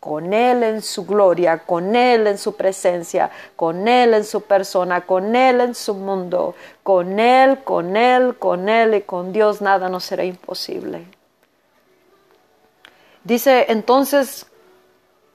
con 0.00 0.32
Él 0.32 0.62
en 0.62 0.82
su 0.82 1.06
gloria, 1.06 1.58
con 1.58 1.96
Él 1.96 2.26
en 2.26 2.38
su 2.38 2.56
presencia, 2.56 3.30
con 3.56 3.88
Él 3.88 4.14
en 4.14 4.24
su 4.24 4.42
persona, 4.42 5.02
con 5.02 5.34
Él 5.34 5.60
en 5.60 5.74
su 5.74 5.94
mundo, 5.94 6.54
con 6.82 7.18
Él, 7.18 7.62
con 7.64 7.96
Él, 7.96 8.36
con 8.38 8.68
Él 8.68 8.94
y 8.94 9.00
con 9.02 9.32
Dios 9.32 9.60
nada 9.60 9.88
nos 9.88 10.04
será 10.04 10.24
imposible. 10.24 11.04
Dice, 13.24 13.66
entonces 13.68 14.46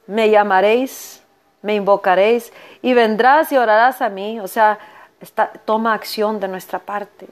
me 0.05 0.29
llamaréis, 0.29 1.23
me 1.61 1.75
invocaréis 1.75 2.53
y 2.81 2.93
vendrás 2.93 3.51
y 3.51 3.57
orarás 3.57 4.01
a 4.01 4.09
mí, 4.09 4.39
o 4.39 4.47
sea, 4.47 4.79
toma 5.65 5.93
acción 5.93 6.39
de 6.39 6.47
nuestra 6.47 6.79
parte. 6.79 7.27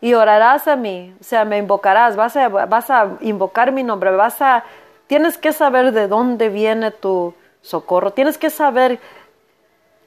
Y 0.00 0.14
orarás 0.14 0.66
a 0.66 0.76
mí, 0.76 1.14
o 1.20 1.24
sea, 1.24 1.44
me 1.44 1.58
invocarás, 1.58 2.16
vas 2.16 2.36
a, 2.36 2.48
vas 2.48 2.90
a 2.90 3.16
invocar 3.20 3.70
mi 3.70 3.84
nombre, 3.84 4.10
vas 4.10 4.42
a, 4.42 4.64
tienes 5.06 5.38
que 5.38 5.52
saber 5.52 5.92
de 5.92 6.08
dónde 6.08 6.48
viene 6.48 6.90
tu 6.90 7.34
socorro, 7.60 8.12
tienes 8.12 8.36
que 8.36 8.50
saber 8.50 8.98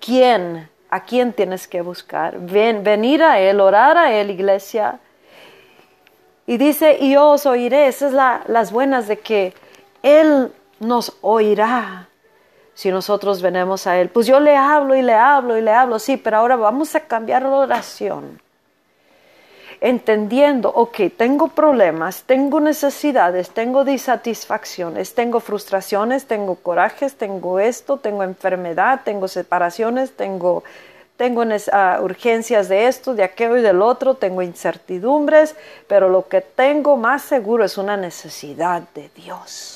quién, 0.01 0.69
a 0.89 1.05
quién 1.05 1.31
tienes 1.31 1.67
que 1.67 1.81
buscar. 1.81 2.39
Ven, 2.39 2.83
venir 2.83 3.23
a 3.23 3.39
Él, 3.39 3.61
orar 3.61 3.97
a 3.97 4.11
Él, 4.11 4.31
iglesia. 4.31 4.99
Y 6.45 6.57
dice, 6.57 6.97
y 6.99 7.13
yo 7.13 7.31
os 7.31 7.45
oiré, 7.45 7.87
esas 7.87 8.11
son 8.11 8.41
las 8.47 8.71
buenas 8.71 9.07
de 9.07 9.19
que 9.19 9.53
Él 10.03 10.51
nos 10.79 11.17
oirá 11.21 12.09
si 12.75 12.91
nosotros 12.91 13.41
venimos 13.41 13.87
a 13.87 13.99
Él. 13.99 14.09
Pues 14.09 14.27
yo 14.27 14.39
le 14.39 14.55
hablo 14.55 14.95
y 14.95 15.01
le 15.01 15.13
hablo 15.13 15.57
y 15.57 15.61
le 15.61 15.71
hablo, 15.71 15.97
sí, 15.97 16.17
pero 16.17 16.37
ahora 16.37 16.57
vamos 16.57 16.93
a 16.93 16.99
cambiar 16.99 17.41
la 17.41 17.55
oración. 17.55 18.39
Entendiendo, 19.81 20.69
ok, 20.69 20.97
tengo 21.17 21.47
problemas, 21.49 22.23
tengo 22.23 22.59
necesidades, 22.59 23.49
tengo 23.49 23.83
disatisfacciones, 23.83 25.15
tengo 25.15 25.39
frustraciones, 25.39 26.25
tengo 26.25 26.55
corajes, 26.55 27.15
tengo 27.15 27.59
esto, 27.59 27.97
tengo 27.97 28.23
enfermedad, 28.23 29.01
tengo 29.03 29.27
separaciones, 29.27 30.11
tengo, 30.11 30.63
tengo 31.17 31.43
uh, 31.43 32.03
urgencias 32.03 32.67
de 32.67 32.87
esto, 32.87 33.15
de 33.15 33.23
aquello 33.23 33.57
y 33.57 33.61
del 33.61 33.81
otro, 33.81 34.15
tengo 34.15 34.41
incertidumbres, 34.41 35.55
pero 35.87 36.09
lo 36.09 36.27
que 36.27 36.41
tengo 36.41 36.97
más 36.97 37.21
seguro 37.21 37.63
es 37.63 37.77
una 37.77 37.95
necesidad 37.95 38.83
de 38.95 39.09
Dios 39.15 39.74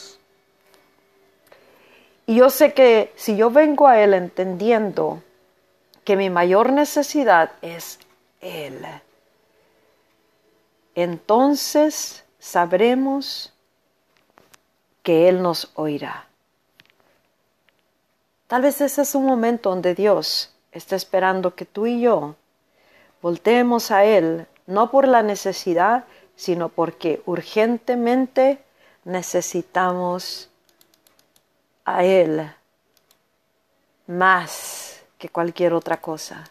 y 2.30 2.36
yo 2.36 2.52
sé 2.52 2.76
que 2.76 3.12
si 3.16 3.36
yo 3.36 3.50
vengo 3.50 3.88
a 3.88 4.00
Él 4.00 4.14
entendiendo 4.14 5.24
que 6.04 6.16
mi 6.16 6.30
mayor 6.30 6.72
necesidad 6.72 7.54
es 7.64 7.98
Él, 8.40 8.86
entonces 10.94 12.24
sabremos 12.38 13.52
que 15.02 15.28
Él 15.28 15.42
nos 15.42 15.72
oirá. 15.74 16.28
Tal 18.46 18.62
vez 18.62 18.80
ese 18.80 19.02
es 19.02 19.16
un 19.16 19.26
momento 19.26 19.72
donde 19.72 19.96
Dios 19.96 20.54
está 20.72 20.96
esperando 20.96 21.56
que 21.56 21.66
tú 21.66 21.88
y 21.88 22.00
yo 22.00 22.36
volteemos 23.24 23.90
a 23.90 24.06
Él, 24.06 24.46
no 24.68 24.92
por 24.92 25.08
la 25.08 25.24
necesidad, 25.24 26.06
sino 26.36 26.70
porque 26.70 27.24
urgentemente 27.26 28.60
necesitamos 29.04 30.50
a 31.98 32.04
Él 32.04 32.52
más 34.08 35.04
que 35.18 35.30
cualquier 35.30 35.74
otra 35.74 36.02
cosa, 36.02 36.44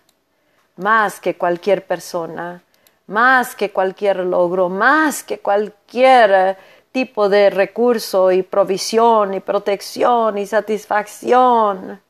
más 0.76 1.18
que 1.18 1.36
cualquier 1.36 1.86
persona, 1.86 2.62
más 3.06 3.56
que 3.56 3.72
cualquier 3.72 4.18
logro, 4.18 4.68
más 4.68 5.24
que 5.24 5.40
cualquier 5.40 6.56
tipo 6.92 7.28
de 7.28 7.50
recurso 7.50 8.30
y 8.30 8.42
provisión 8.42 9.34
y 9.34 9.40
protección 9.40 10.38
y 10.38 10.46
satisfacción, 10.46 12.00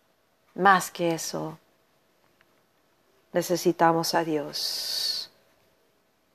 más 0.54 0.90
que 0.90 1.14
eso. 1.14 1.58
Necesitamos 3.32 4.14
a 4.14 4.24
Dios. 4.24 5.30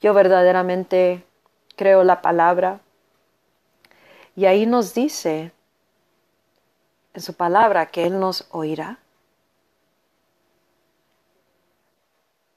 Yo 0.02 0.14
verdaderamente 0.14 1.24
creo 1.76 2.04
la 2.04 2.22
palabra 2.22 2.80
y 4.36 4.46
ahí 4.46 4.66
nos 4.66 4.94
dice 4.94 5.52
en 7.14 7.22
su 7.22 7.34
palabra 7.34 7.86
que 7.88 8.06
Él 8.06 8.20
nos 8.20 8.48
oirá. 8.52 8.98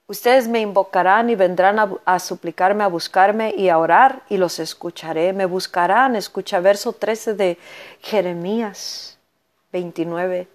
Ustedes 0.08 0.46
me 0.46 0.60
invocarán 0.60 1.30
y 1.30 1.34
vendrán 1.34 1.98
a, 2.04 2.18
suplicarme, 2.20 2.84
a 2.84 2.86
buscarme 2.86 3.52
y 3.56 3.68
a 3.68 3.78
orar 3.78 4.22
y 4.28 4.36
los 4.36 4.60
escucharé. 4.60 5.32
Me 5.32 5.46
buscarán, 5.46 6.14
escucha 6.14 6.60
verso 6.60 6.92
13 6.92 7.34
de 7.34 7.58
Jeremías 8.00 9.18
29. 9.72 10.46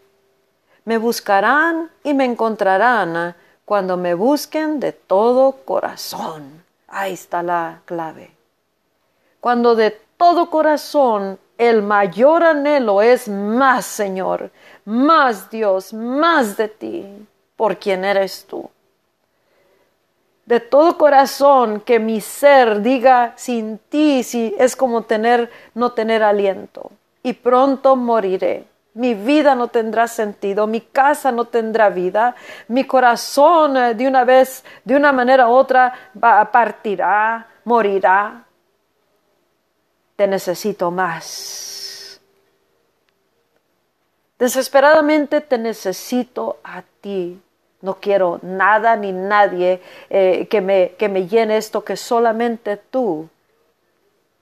Me 0.86 0.98
buscarán 0.98 1.92
y 2.02 2.14
me 2.14 2.24
encontrarán 2.24 3.36
cuando 3.66 3.98
me 3.98 4.14
busquen 4.14 4.80
de 4.80 4.94
todo 4.94 5.52
corazón. 5.66 6.64
Ahí 6.88 7.14
está 7.14 7.44
la 7.44 7.82
clave. 7.84 8.32
Cuando 9.42 9.76
de 9.76 9.92
todo 10.16 10.50
corazón 10.50 11.38
el 11.62 11.84
mayor 11.84 12.44
anhelo 12.44 13.04
es 13.04 13.28
más, 13.28 13.86
Señor, 13.86 14.50
más 14.84 15.52
Dios, 15.52 15.94
más 15.94 16.58
de 16.58 16.68
ti, 16.68 17.06
por 17.56 17.78
quien 17.78 18.04
eres 18.04 18.48
tú. 18.50 18.68
De 20.48 20.60
todo 20.60 20.98
corazón 20.98 21.80
que 21.82 22.00
mi 22.00 22.20
ser 22.20 22.82
diga 22.82 23.34
sin 23.36 23.78
ti, 23.78 24.24
si 24.24 24.56
es 24.58 24.76
como 24.76 25.04
tener 25.04 25.52
no 25.76 25.92
tener 25.92 26.24
aliento 26.24 26.90
y 27.22 27.34
pronto 27.34 27.96
moriré. 27.96 28.66
Mi 28.96 29.14
vida 29.14 29.54
no 29.54 29.68
tendrá 29.68 30.08
sentido, 30.08 30.66
mi 30.66 30.82
casa 30.82 31.32
no 31.32 31.46
tendrá 31.46 31.90
vida, 31.90 32.36
mi 32.70 32.86
corazón 32.86 33.78
eh, 33.78 33.94
de 33.94 34.08
una 34.08 34.26
vez, 34.26 34.66
de 34.84 34.96
una 34.96 35.12
manera 35.12 35.48
u 35.48 35.52
otra, 35.52 35.94
partirá, 36.52 37.48
morirá 37.66 38.46
te 40.22 40.28
necesito 40.28 40.92
más. 40.92 42.22
Desesperadamente 44.38 45.42
te 45.42 45.58
necesito 45.58 46.60
a 46.64 46.84
ti. 47.02 47.42
No 47.82 47.96
quiero 47.96 48.38
nada 48.44 48.96
ni 48.96 49.14
nadie 49.14 49.82
eh, 50.12 50.46
que, 50.48 50.62
me, 50.62 50.92
que 50.92 51.10
me 51.10 51.28
llene 51.28 51.58
esto 51.58 51.84
que 51.84 51.98
solamente 51.98 52.78
tú 52.78 53.30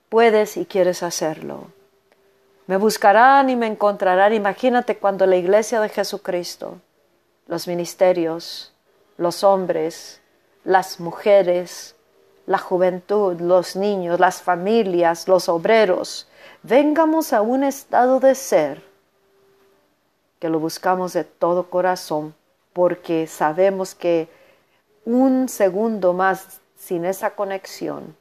puedes 0.09 0.57
y 0.57 0.65
quieres 0.65 1.01
hacerlo. 1.01 1.67
Me 2.67 2.75
buscarán 2.75 3.49
y 3.49 3.55
me 3.55 3.67
encontrarán. 3.67 4.33
Imagínate 4.33 4.97
cuando 4.97 5.25
la 5.25 5.37
iglesia 5.37 5.79
de 5.79 5.87
Jesucristo, 5.87 6.81
los 7.47 7.69
ministerios, 7.69 8.73
los 9.15 9.45
hombres, 9.45 10.19
las 10.65 10.99
mujeres, 10.99 11.95
la 12.49 12.57
juventud, 12.57 13.39
los 13.39 13.75
niños, 13.75 14.19
las 14.19 14.41
familias, 14.41 15.27
los 15.27 15.47
obreros, 15.49 16.27
vengamos 16.63 17.31
a 17.31 17.43
un 17.43 17.63
estado 17.63 18.19
de 18.19 18.33
ser 18.33 18.81
que 20.39 20.49
lo 20.49 20.59
buscamos 20.59 21.13
de 21.13 21.25
todo 21.25 21.69
corazón, 21.69 22.33
porque 22.73 23.27
sabemos 23.27 23.93
que 23.93 24.29
un 25.05 25.47
segundo 25.47 26.13
más 26.13 26.59
sin 26.75 27.05
esa 27.05 27.35
conexión 27.35 28.17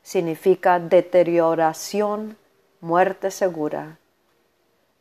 significa 0.00 0.78
deterioración, 0.78 2.36
muerte 2.80 3.32
segura, 3.32 3.98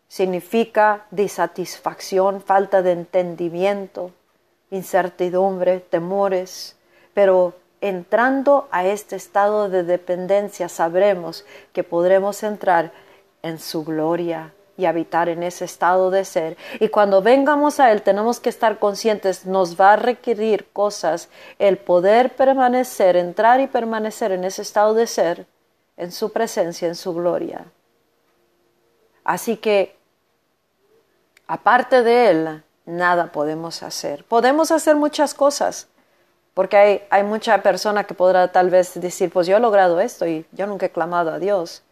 significa 0.07 1.05
disatisfacción, 1.11 2.41
falta 2.41 2.81
de 2.81 2.93
entendimiento, 2.93 4.09
incertidumbre, 4.71 5.81
temores, 5.81 6.75
pero 7.13 7.53
entrando 7.87 8.67
a 8.71 8.85
este 8.85 9.15
estado 9.15 9.69
de 9.69 9.83
dependencia, 9.83 10.69
sabremos 10.69 11.45
que 11.73 11.83
podremos 11.83 12.43
entrar 12.43 12.91
en 13.41 13.59
su 13.59 13.83
gloria 13.83 14.53
y 14.77 14.85
habitar 14.85 15.27
en 15.27 15.43
ese 15.43 15.65
estado 15.65 16.11
de 16.11 16.23
ser. 16.23 16.55
Y 16.79 16.89
cuando 16.89 17.21
vengamos 17.21 17.79
a 17.79 17.91
Él 17.91 18.03
tenemos 18.03 18.39
que 18.39 18.49
estar 18.49 18.77
conscientes, 18.79 19.45
nos 19.45 19.79
va 19.79 19.93
a 19.93 19.95
requerir 19.95 20.69
cosas, 20.71 21.29
el 21.57 21.77
poder 21.77 22.35
permanecer, 22.35 23.15
entrar 23.15 23.59
y 23.59 23.67
permanecer 23.67 24.31
en 24.31 24.43
ese 24.43 24.61
estado 24.61 24.93
de 24.93 25.07
ser, 25.07 25.47
en 25.97 26.11
su 26.11 26.31
presencia, 26.31 26.87
en 26.87 26.95
su 26.95 27.13
gloria. 27.13 27.65
Así 29.23 29.57
que, 29.57 29.97
aparte 31.47 32.03
de 32.03 32.29
Él, 32.29 32.63
nada 32.85 33.31
podemos 33.31 33.81
hacer. 33.83 34.23
Podemos 34.25 34.71
hacer 34.71 34.95
muchas 34.95 35.33
cosas, 35.33 35.87
porque 36.57 36.75
hay, 36.75 37.03
hay 37.11 37.21
mucha 37.21 37.61
persona 37.61 38.05
que 38.05 38.15
podrá 38.15 38.51
tal 38.51 38.71
vez 38.71 38.99
decir, 38.99 39.31
pues 39.31 39.45
yo 39.45 39.57
he 39.57 39.59
logrado 39.59 39.99
esto 39.99 40.25
y 40.25 40.43
yo 40.53 40.65
nunca 40.65 40.87
he 40.87 40.89
clamado 40.89 41.31
a 41.31 41.37
Dios. 41.37 41.83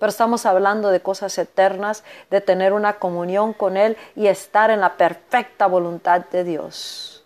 Pero 0.00 0.10
estamos 0.10 0.44
hablando 0.44 0.88
de 0.88 1.00
cosas 1.00 1.38
eternas, 1.38 2.02
de 2.28 2.40
tener 2.40 2.72
una 2.72 2.98
comunión 2.98 3.52
con 3.52 3.76
Él 3.76 3.96
y 4.16 4.26
estar 4.26 4.72
en 4.72 4.80
la 4.80 4.96
perfecta 4.96 5.68
voluntad 5.68 6.24
de 6.32 6.42
Dios. 6.42 7.24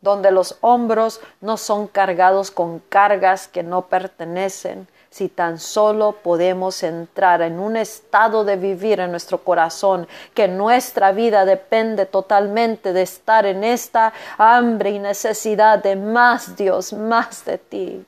Donde 0.00 0.32
los 0.32 0.58
hombros 0.62 1.20
no 1.40 1.56
son 1.56 1.86
cargados 1.86 2.50
con 2.50 2.80
cargas 2.80 3.46
que 3.46 3.62
no 3.62 3.86
pertenecen, 3.86 4.88
si 5.10 5.28
tan 5.28 5.58
solo 5.58 6.12
podemos 6.12 6.84
entrar 6.84 7.42
en 7.42 7.58
un 7.58 7.76
estado 7.76 8.44
de 8.44 8.56
vivir 8.56 9.00
en 9.00 9.10
nuestro 9.10 9.42
corazón, 9.42 10.06
que 10.34 10.46
nuestra 10.46 11.10
vida 11.10 11.44
depende 11.44 12.06
totalmente 12.06 12.92
de 12.92 13.02
estar 13.02 13.44
en 13.44 13.64
esta 13.64 14.12
hambre 14.38 14.90
y 14.90 14.98
necesidad 15.00 15.82
de 15.82 15.96
más 15.96 16.56
Dios, 16.56 16.92
más 16.92 17.44
de 17.44 17.58
ti. 17.58 18.06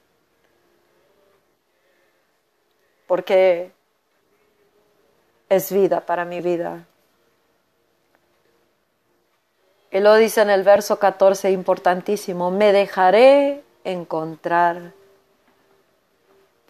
Porque 3.09 3.73
es 5.49 5.73
vida 5.73 6.01
para 6.01 6.25
mi 6.25 6.41
vida. 6.41 6.87
Y 9.91 9.99
lo 9.99 10.15
dice 10.15 10.41
en 10.41 10.51
el 10.51 10.63
verso 10.63 11.01
14, 11.01 11.51
importantísimo, 11.51 12.51
me 12.53 12.73
dejaré 12.73 13.63
encontrar 13.85 15.02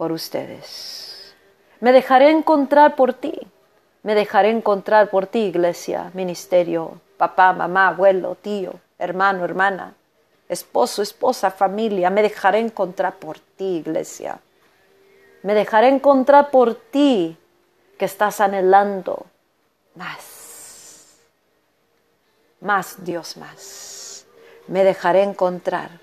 por 0.02 0.10
ustedes. 0.10 1.32
Me 1.78 1.92
dejaré 1.92 2.32
encontrar 2.32 2.96
por 2.96 3.14
ti. 3.14 3.38
Me 4.02 4.16
dejaré 4.16 4.50
encontrar 4.50 5.10
por 5.10 5.28
ti, 5.28 5.38
iglesia, 5.44 6.10
ministerio, 6.12 7.00
papá, 7.16 7.52
mamá, 7.52 7.86
abuelo, 7.86 8.34
tío, 8.34 8.80
hermano, 8.98 9.44
hermana, 9.44 9.94
esposo, 10.48 11.02
esposa, 11.02 11.52
familia. 11.52 12.10
Me 12.10 12.20
dejaré 12.20 12.58
encontrar 12.58 13.14
por 13.14 13.38
ti, 13.38 13.76
iglesia. 13.76 14.40
Me 15.44 15.54
dejaré 15.54 15.86
encontrar 15.86 16.50
por 16.50 16.74
ti 16.74 17.38
que 17.96 18.06
estás 18.06 18.40
anhelando 18.40 19.26
más. 19.94 21.20
Más, 22.60 23.04
Dios, 23.04 23.36
más. 23.36 24.26
Me 24.66 24.82
dejaré 24.82 25.22
encontrar. 25.22 26.00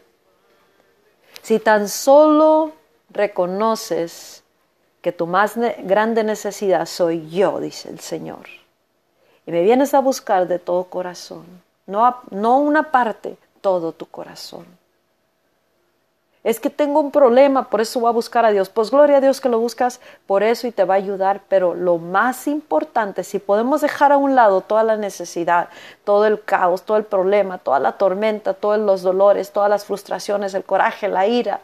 Si 1.42 1.60
tan 1.60 1.90
solo 1.90 2.79
reconoces 3.12 4.44
que 5.02 5.12
tu 5.12 5.28
más 5.28 5.56
grande 5.56 6.24
necesidad 6.24 6.86
soy 6.86 7.30
yo, 7.30 7.60
dice 7.60 7.90
el 7.90 8.00
Señor, 8.00 8.48
y 9.46 9.52
me 9.52 9.64
vienes 9.64 9.94
a 9.94 10.00
buscar 10.00 10.48
de 10.48 10.60
todo 10.60 10.86
corazón, 10.86 11.46
no, 11.88 12.18
no 12.30 12.58
una 12.60 12.92
parte, 12.92 13.38
todo 13.62 13.92
tu 13.92 14.06
corazón. 14.06 14.66
Es 16.42 16.62
que 16.62 16.70
tengo 16.70 17.02
un 17.02 17.12
problema, 17.12 17.70
por 17.70 17.82
eso 17.82 18.00
voy 18.00 18.10
a 18.10 18.14
buscar 18.14 18.46
a 18.46 18.52
Dios. 18.52 18.70
Pues 18.70 18.92
gloria 18.92 19.18
a 19.18 19.22
Dios 19.22 19.42
que 19.42 19.50
lo 19.50 19.60
buscas 19.60 20.00
por 20.26 20.42
eso 20.42 20.68
y 20.68 20.72
te 20.72 20.86
va 20.86 20.94
a 20.94 20.98
ayudar. 20.98 21.42
Pero 21.50 21.76
lo 21.76 21.98
más 21.98 22.48
importante, 22.48 23.26
si 23.26 23.40
podemos 23.40 23.82
dejar 23.82 24.14
a 24.14 24.18
un 24.18 24.36
lado 24.36 24.62
toda 24.62 24.84
la 24.84 24.96
necesidad, 24.96 25.68
todo 26.06 26.26
el 26.26 26.42
caos, 26.42 26.84
todo 26.84 26.96
el 26.96 27.04
problema, 27.04 27.58
toda 27.58 27.80
la 27.80 27.98
tormenta, 27.98 28.54
todos 28.54 28.80
los 28.80 29.02
dolores, 29.02 29.52
todas 29.52 29.70
las 29.70 29.84
frustraciones, 29.84 30.54
el 30.54 30.64
coraje, 30.64 31.10
la 31.10 31.28
ira, 31.28 31.60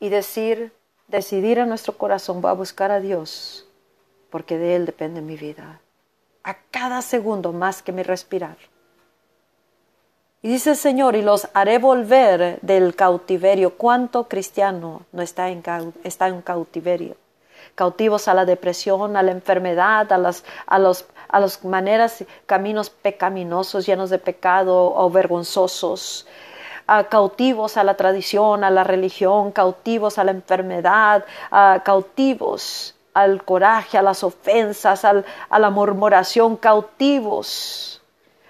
y 0.00 0.08
decir, 0.08 0.72
decidir 1.08 1.58
en 1.58 1.68
nuestro 1.68 1.96
corazón, 1.96 2.40
voy 2.40 2.50
a 2.50 2.54
buscar 2.54 2.90
a 2.90 3.00
Dios, 3.00 3.66
porque 4.30 4.58
de 4.58 4.76
Él 4.76 4.86
depende 4.86 5.20
mi 5.20 5.36
vida. 5.36 5.80
A 6.44 6.54
cada 6.70 7.02
segundo 7.02 7.52
más 7.52 7.82
que 7.82 7.92
mi 7.92 8.02
respirar. 8.02 8.56
Y 10.40 10.48
dice 10.48 10.70
el 10.70 10.76
Señor, 10.76 11.16
y 11.16 11.22
los 11.22 11.48
haré 11.52 11.78
volver 11.78 12.60
del 12.62 12.94
cautiverio. 12.94 13.76
¿Cuánto 13.76 14.28
cristiano 14.28 15.02
no 15.10 15.20
está 15.20 15.48
en, 15.48 15.62
está 16.04 16.28
en 16.28 16.42
cautiverio? 16.42 17.16
Cautivos 17.74 18.28
a 18.28 18.34
la 18.34 18.44
depresión, 18.44 19.16
a 19.16 19.22
la 19.22 19.32
enfermedad, 19.32 20.12
a 20.12 20.18
las, 20.18 20.44
a 20.66 20.78
los, 20.78 21.06
a 21.28 21.40
los 21.40 21.64
maneras, 21.64 22.24
caminos 22.46 22.88
pecaminosos, 22.88 23.84
llenos 23.84 24.10
de 24.10 24.18
pecado 24.18 24.94
o 24.94 25.10
vergonzosos, 25.10 26.26
cautivos 27.08 27.76
a 27.76 27.84
la 27.84 27.94
tradición, 27.94 28.64
a 28.64 28.70
la 28.70 28.84
religión, 28.84 29.52
cautivos 29.52 30.18
a 30.18 30.24
la 30.24 30.30
enfermedad, 30.30 31.24
cautivos 31.84 32.94
al 33.14 33.44
coraje, 33.44 33.98
a 33.98 34.02
las 34.02 34.24
ofensas, 34.24 35.04
a 35.04 35.58
la 35.58 35.70
murmuración, 35.70 36.56
cautivos 36.56 38.00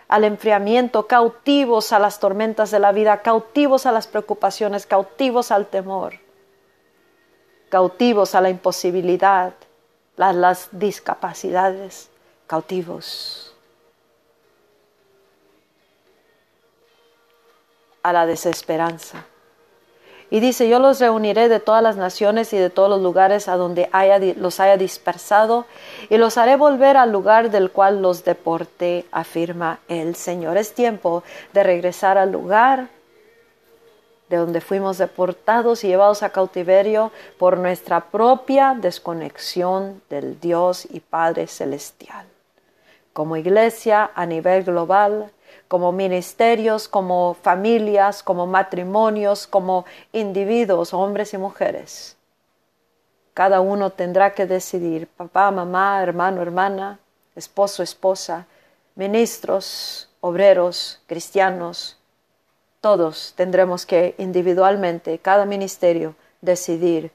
al 0.09 0.25
enfriamiento, 0.25 1.07
cautivos 1.07 1.93
a 1.93 1.99
las 1.99 2.19
tormentas 2.19 2.71
de 2.71 2.79
la 2.79 2.93
vida, 2.93 3.21
cautivos 3.21 3.85
a 3.87 3.93
las 3.93 4.07
preocupaciones, 4.07 4.87
cautivos 4.87 5.51
al 5.51 5.67
temor, 5.67 6.15
cautivos 7.69 8.35
a 8.35 8.41
la 8.41 8.49
imposibilidad, 8.49 9.53
las 10.17 10.69
discapacidades, 10.73 12.11
cautivos. 12.47 13.48
A 18.03 18.13
la 18.13 18.27
desesperanza. 18.27 19.27
Y 20.31 20.41
dice, 20.41 20.69
yo 20.69 20.79
los 20.79 21.01
reuniré 21.01 21.49
de 21.49 21.59
todas 21.59 21.83
las 21.83 21.97
naciones 21.97 22.53
y 22.53 22.59
de 22.59 22.69
todos 22.69 22.91
los 22.91 23.01
lugares 23.01 23.49
a 23.49 23.57
donde 23.57 23.89
haya, 23.93 24.19
los 24.37 24.61
haya 24.61 24.77
dispersado, 24.77 25.65
y 26.11 26.19
los 26.19 26.37
haré 26.37 26.57
volver 26.57 26.99
al 26.99 27.13
lugar 27.13 27.51
del 27.51 27.71
cual 27.71 28.03
los 28.03 28.25
deporté, 28.25 29.07
afirma 29.11 29.79
el 29.89 30.17
Señor. 30.17 30.59
Es 30.59 30.75
tiempo 30.75 31.23
de 31.55 31.63
regresar 31.63 32.19
al 32.19 32.31
lugar 32.31 32.89
de 34.29 34.37
donde 34.37 34.61
fuimos 34.61 34.99
deportados 34.99 35.85
y 35.85 35.89
llevados 35.89 36.23
a 36.23 36.31
cautiverio 36.31 37.11
por 37.39 37.57
nuestra 37.57 38.11
propia 38.11 38.77
desconexión 38.79 40.03
del 40.11 40.39
Dios 40.39 40.87
y 40.91 41.01
Padre 41.01 41.47
Celestial. 41.47 42.27
Como 43.15 43.37
iglesia 43.37 44.11
a 44.15 44.27
nivel 44.27 44.65
global, 44.65 45.31
como 45.69 45.93
ministerios, 45.93 46.89
como 46.89 47.35
familias, 47.35 48.23
como 48.23 48.47
matrimonios, 48.47 49.47
como 49.47 49.85
individuos, 50.13 50.95
hombres 50.95 51.35
y 51.35 51.39
mujeres. 51.39 52.17
Cada 53.35 53.61
uno 53.61 53.91
tendrá 53.91 54.35
que 54.35 54.47
decidir, 54.47 55.07
papá, 55.07 55.51
mamá, 55.51 56.03
hermano, 56.03 56.43
hermana, 56.43 56.99
esposo, 57.37 57.83
esposa, 57.83 58.47
ministros, 58.97 60.09
obreros, 60.21 61.01
cristianos, 61.07 61.99
todos 62.81 63.35
tendremos 63.37 63.87
que 63.87 64.15
individualmente, 64.19 65.19
cada 65.19 65.45
ministerio, 65.45 66.15
decidir 66.41 67.13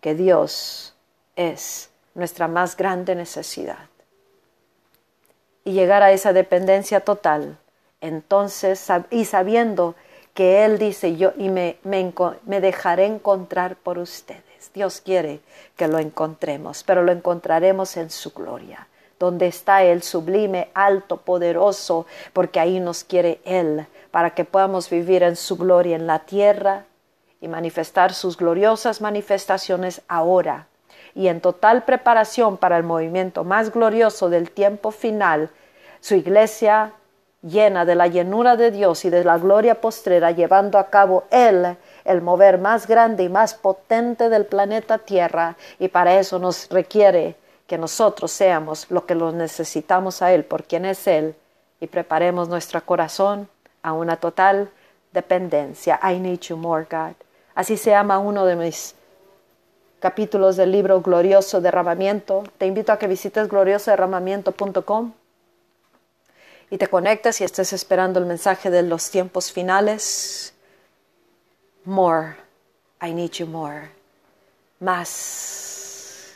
que 0.00 0.14
Dios 0.14 0.94
es 1.36 1.90
nuestra 2.14 2.48
más 2.48 2.76
grande 2.76 3.14
necesidad 3.14 3.88
y 5.64 5.72
llegar 5.72 6.02
a 6.02 6.12
esa 6.12 6.32
dependencia 6.32 7.00
total 7.00 7.58
entonces, 8.06 8.86
y 9.10 9.24
sabiendo 9.24 9.94
que 10.34 10.64
Él 10.64 10.78
dice, 10.78 11.16
yo 11.16 11.32
y 11.36 11.48
me, 11.48 11.78
me, 11.84 12.60
dejaré 12.60 13.06
encontrar 13.06 13.76
por 13.76 13.98
ustedes. 13.98 14.42
Dios 14.74 15.00
quiere 15.00 15.40
que 15.76 15.88
lo 15.88 15.98
encontremos, 15.98 16.82
pero 16.82 17.02
lo 17.02 17.12
encontraremos 17.12 17.96
en 17.96 18.10
su 18.10 18.32
gloria, 18.32 18.88
donde 19.18 19.46
está 19.46 19.84
Él 19.84 20.02
sublime, 20.02 20.70
alto, 20.74 21.18
poderoso, 21.18 22.06
porque 22.32 22.60
ahí 22.60 22.80
nos 22.80 23.04
quiere 23.04 23.40
Él, 23.44 23.86
para 24.10 24.30
que 24.30 24.44
podamos 24.44 24.90
vivir 24.90 25.22
en 25.22 25.36
su 25.36 25.56
gloria 25.56 25.96
en 25.96 26.06
la 26.06 26.20
tierra 26.20 26.84
y 27.40 27.48
manifestar 27.48 28.12
sus 28.12 28.36
gloriosas 28.36 29.00
manifestaciones 29.00 30.02
ahora 30.08 30.66
y 31.14 31.28
en 31.28 31.40
total 31.40 31.84
preparación 31.84 32.56
para 32.56 32.76
el 32.76 32.82
movimiento 32.82 33.44
más 33.44 33.72
glorioso 33.72 34.28
del 34.30 34.50
tiempo 34.50 34.90
final, 34.90 35.50
su 36.00 36.16
iglesia 36.16 36.92
llena 37.44 37.84
de 37.84 37.94
la 37.94 38.06
llenura 38.06 38.56
de 38.56 38.70
Dios 38.70 39.04
y 39.04 39.10
de 39.10 39.22
la 39.22 39.38
gloria 39.38 39.80
postrera, 39.80 40.30
llevando 40.30 40.78
a 40.78 40.88
cabo 40.88 41.24
Él 41.30 41.76
el 42.04 42.22
mover 42.22 42.58
más 42.58 42.86
grande 42.86 43.22
y 43.24 43.28
más 43.28 43.54
potente 43.54 44.28
del 44.28 44.46
planeta 44.46 44.98
Tierra, 44.98 45.56
y 45.78 45.88
para 45.88 46.18
eso 46.18 46.38
nos 46.38 46.68
requiere 46.70 47.36
que 47.66 47.78
nosotros 47.78 48.30
seamos 48.30 48.90
lo 48.90 49.06
que 49.06 49.14
lo 49.14 49.32
necesitamos 49.32 50.22
a 50.22 50.32
Él, 50.32 50.44
por 50.44 50.64
quien 50.64 50.84
es 50.84 51.06
Él, 51.06 51.34
y 51.80 51.86
preparemos 51.86 52.48
nuestro 52.48 52.84
corazón 52.84 53.48
a 53.82 53.92
una 53.92 54.16
total 54.16 54.70
dependencia. 55.12 56.00
I 56.02 56.18
need 56.18 56.40
you 56.40 56.56
more, 56.56 56.86
God. 56.90 57.14
Así 57.54 57.76
se 57.76 57.90
llama 57.90 58.18
uno 58.18 58.46
de 58.46 58.56
mis 58.56 58.94
capítulos 60.00 60.56
del 60.56 60.72
libro 60.72 61.00
Glorioso 61.00 61.60
Derramamiento. 61.60 62.42
Te 62.58 62.66
invito 62.66 62.92
a 62.92 62.98
que 62.98 63.06
visites 63.06 63.48
gloriosoderramamiento.com 63.48 65.12
y 66.74 66.76
te 66.76 66.88
conectas 66.88 67.40
y 67.40 67.44
estés 67.44 67.72
esperando 67.72 68.18
el 68.18 68.26
mensaje 68.26 68.68
de 68.68 68.82
los 68.82 69.08
tiempos 69.08 69.52
finales. 69.52 70.54
More. 71.84 72.34
I 73.00 73.12
need 73.14 73.30
you 73.30 73.46
more. 73.46 73.92
Más. 74.80 76.34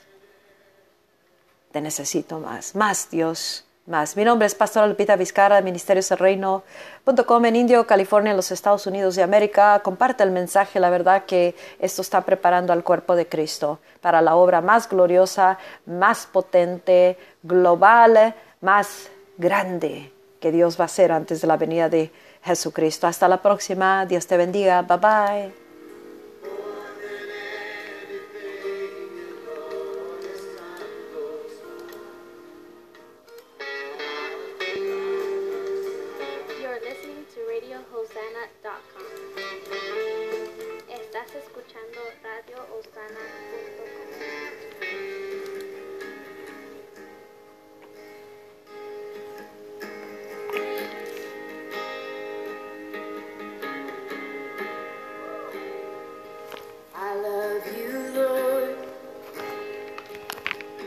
Te 1.72 1.80
necesito 1.80 2.38
más. 2.38 2.76
Más, 2.76 3.10
Dios. 3.10 3.64
Más. 3.86 4.16
Mi 4.16 4.24
nombre 4.24 4.46
es 4.46 4.54
Pastora 4.54 4.86
Lupita 4.86 5.16
Vizcara 5.16 5.56
de 5.56 5.62
Ministerios 5.62 6.08
del 6.08 6.18
Reino.com 6.18 7.44
en 7.44 7.56
Indio, 7.56 7.84
California, 7.84 8.30
en 8.30 8.36
los 8.36 8.52
Estados 8.52 8.86
Unidos 8.86 9.16
de 9.16 9.24
América. 9.24 9.80
Comparte 9.80 10.22
el 10.22 10.30
mensaje, 10.30 10.78
la 10.78 10.90
verdad 10.90 11.24
que 11.24 11.56
esto 11.80 12.00
está 12.00 12.20
preparando 12.20 12.72
al 12.72 12.84
cuerpo 12.84 13.16
de 13.16 13.26
Cristo 13.26 13.80
para 14.00 14.22
la 14.22 14.36
obra 14.36 14.60
más 14.60 14.88
gloriosa, 14.88 15.58
más 15.84 16.26
potente, 16.26 17.18
global, 17.42 18.36
más 18.60 19.08
grande 19.36 20.12
que 20.40 20.52
Dios 20.52 20.78
va 20.78 20.84
a 20.84 20.86
hacer 20.86 21.12
antes 21.12 21.40
de 21.40 21.46
la 21.46 21.56
venida 21.56 21.88
de 21.88 22.10
Jesucristo. 22.42 23.06
Hasta 23.06 23.28
la 23.28 23.42
próxima. 23.42 24.06
Dios 24.06 24.26
te 24.26 24.36
bendiga. 24.36 24.82
Bye 24.82 24.98
bye. 24.98 25.67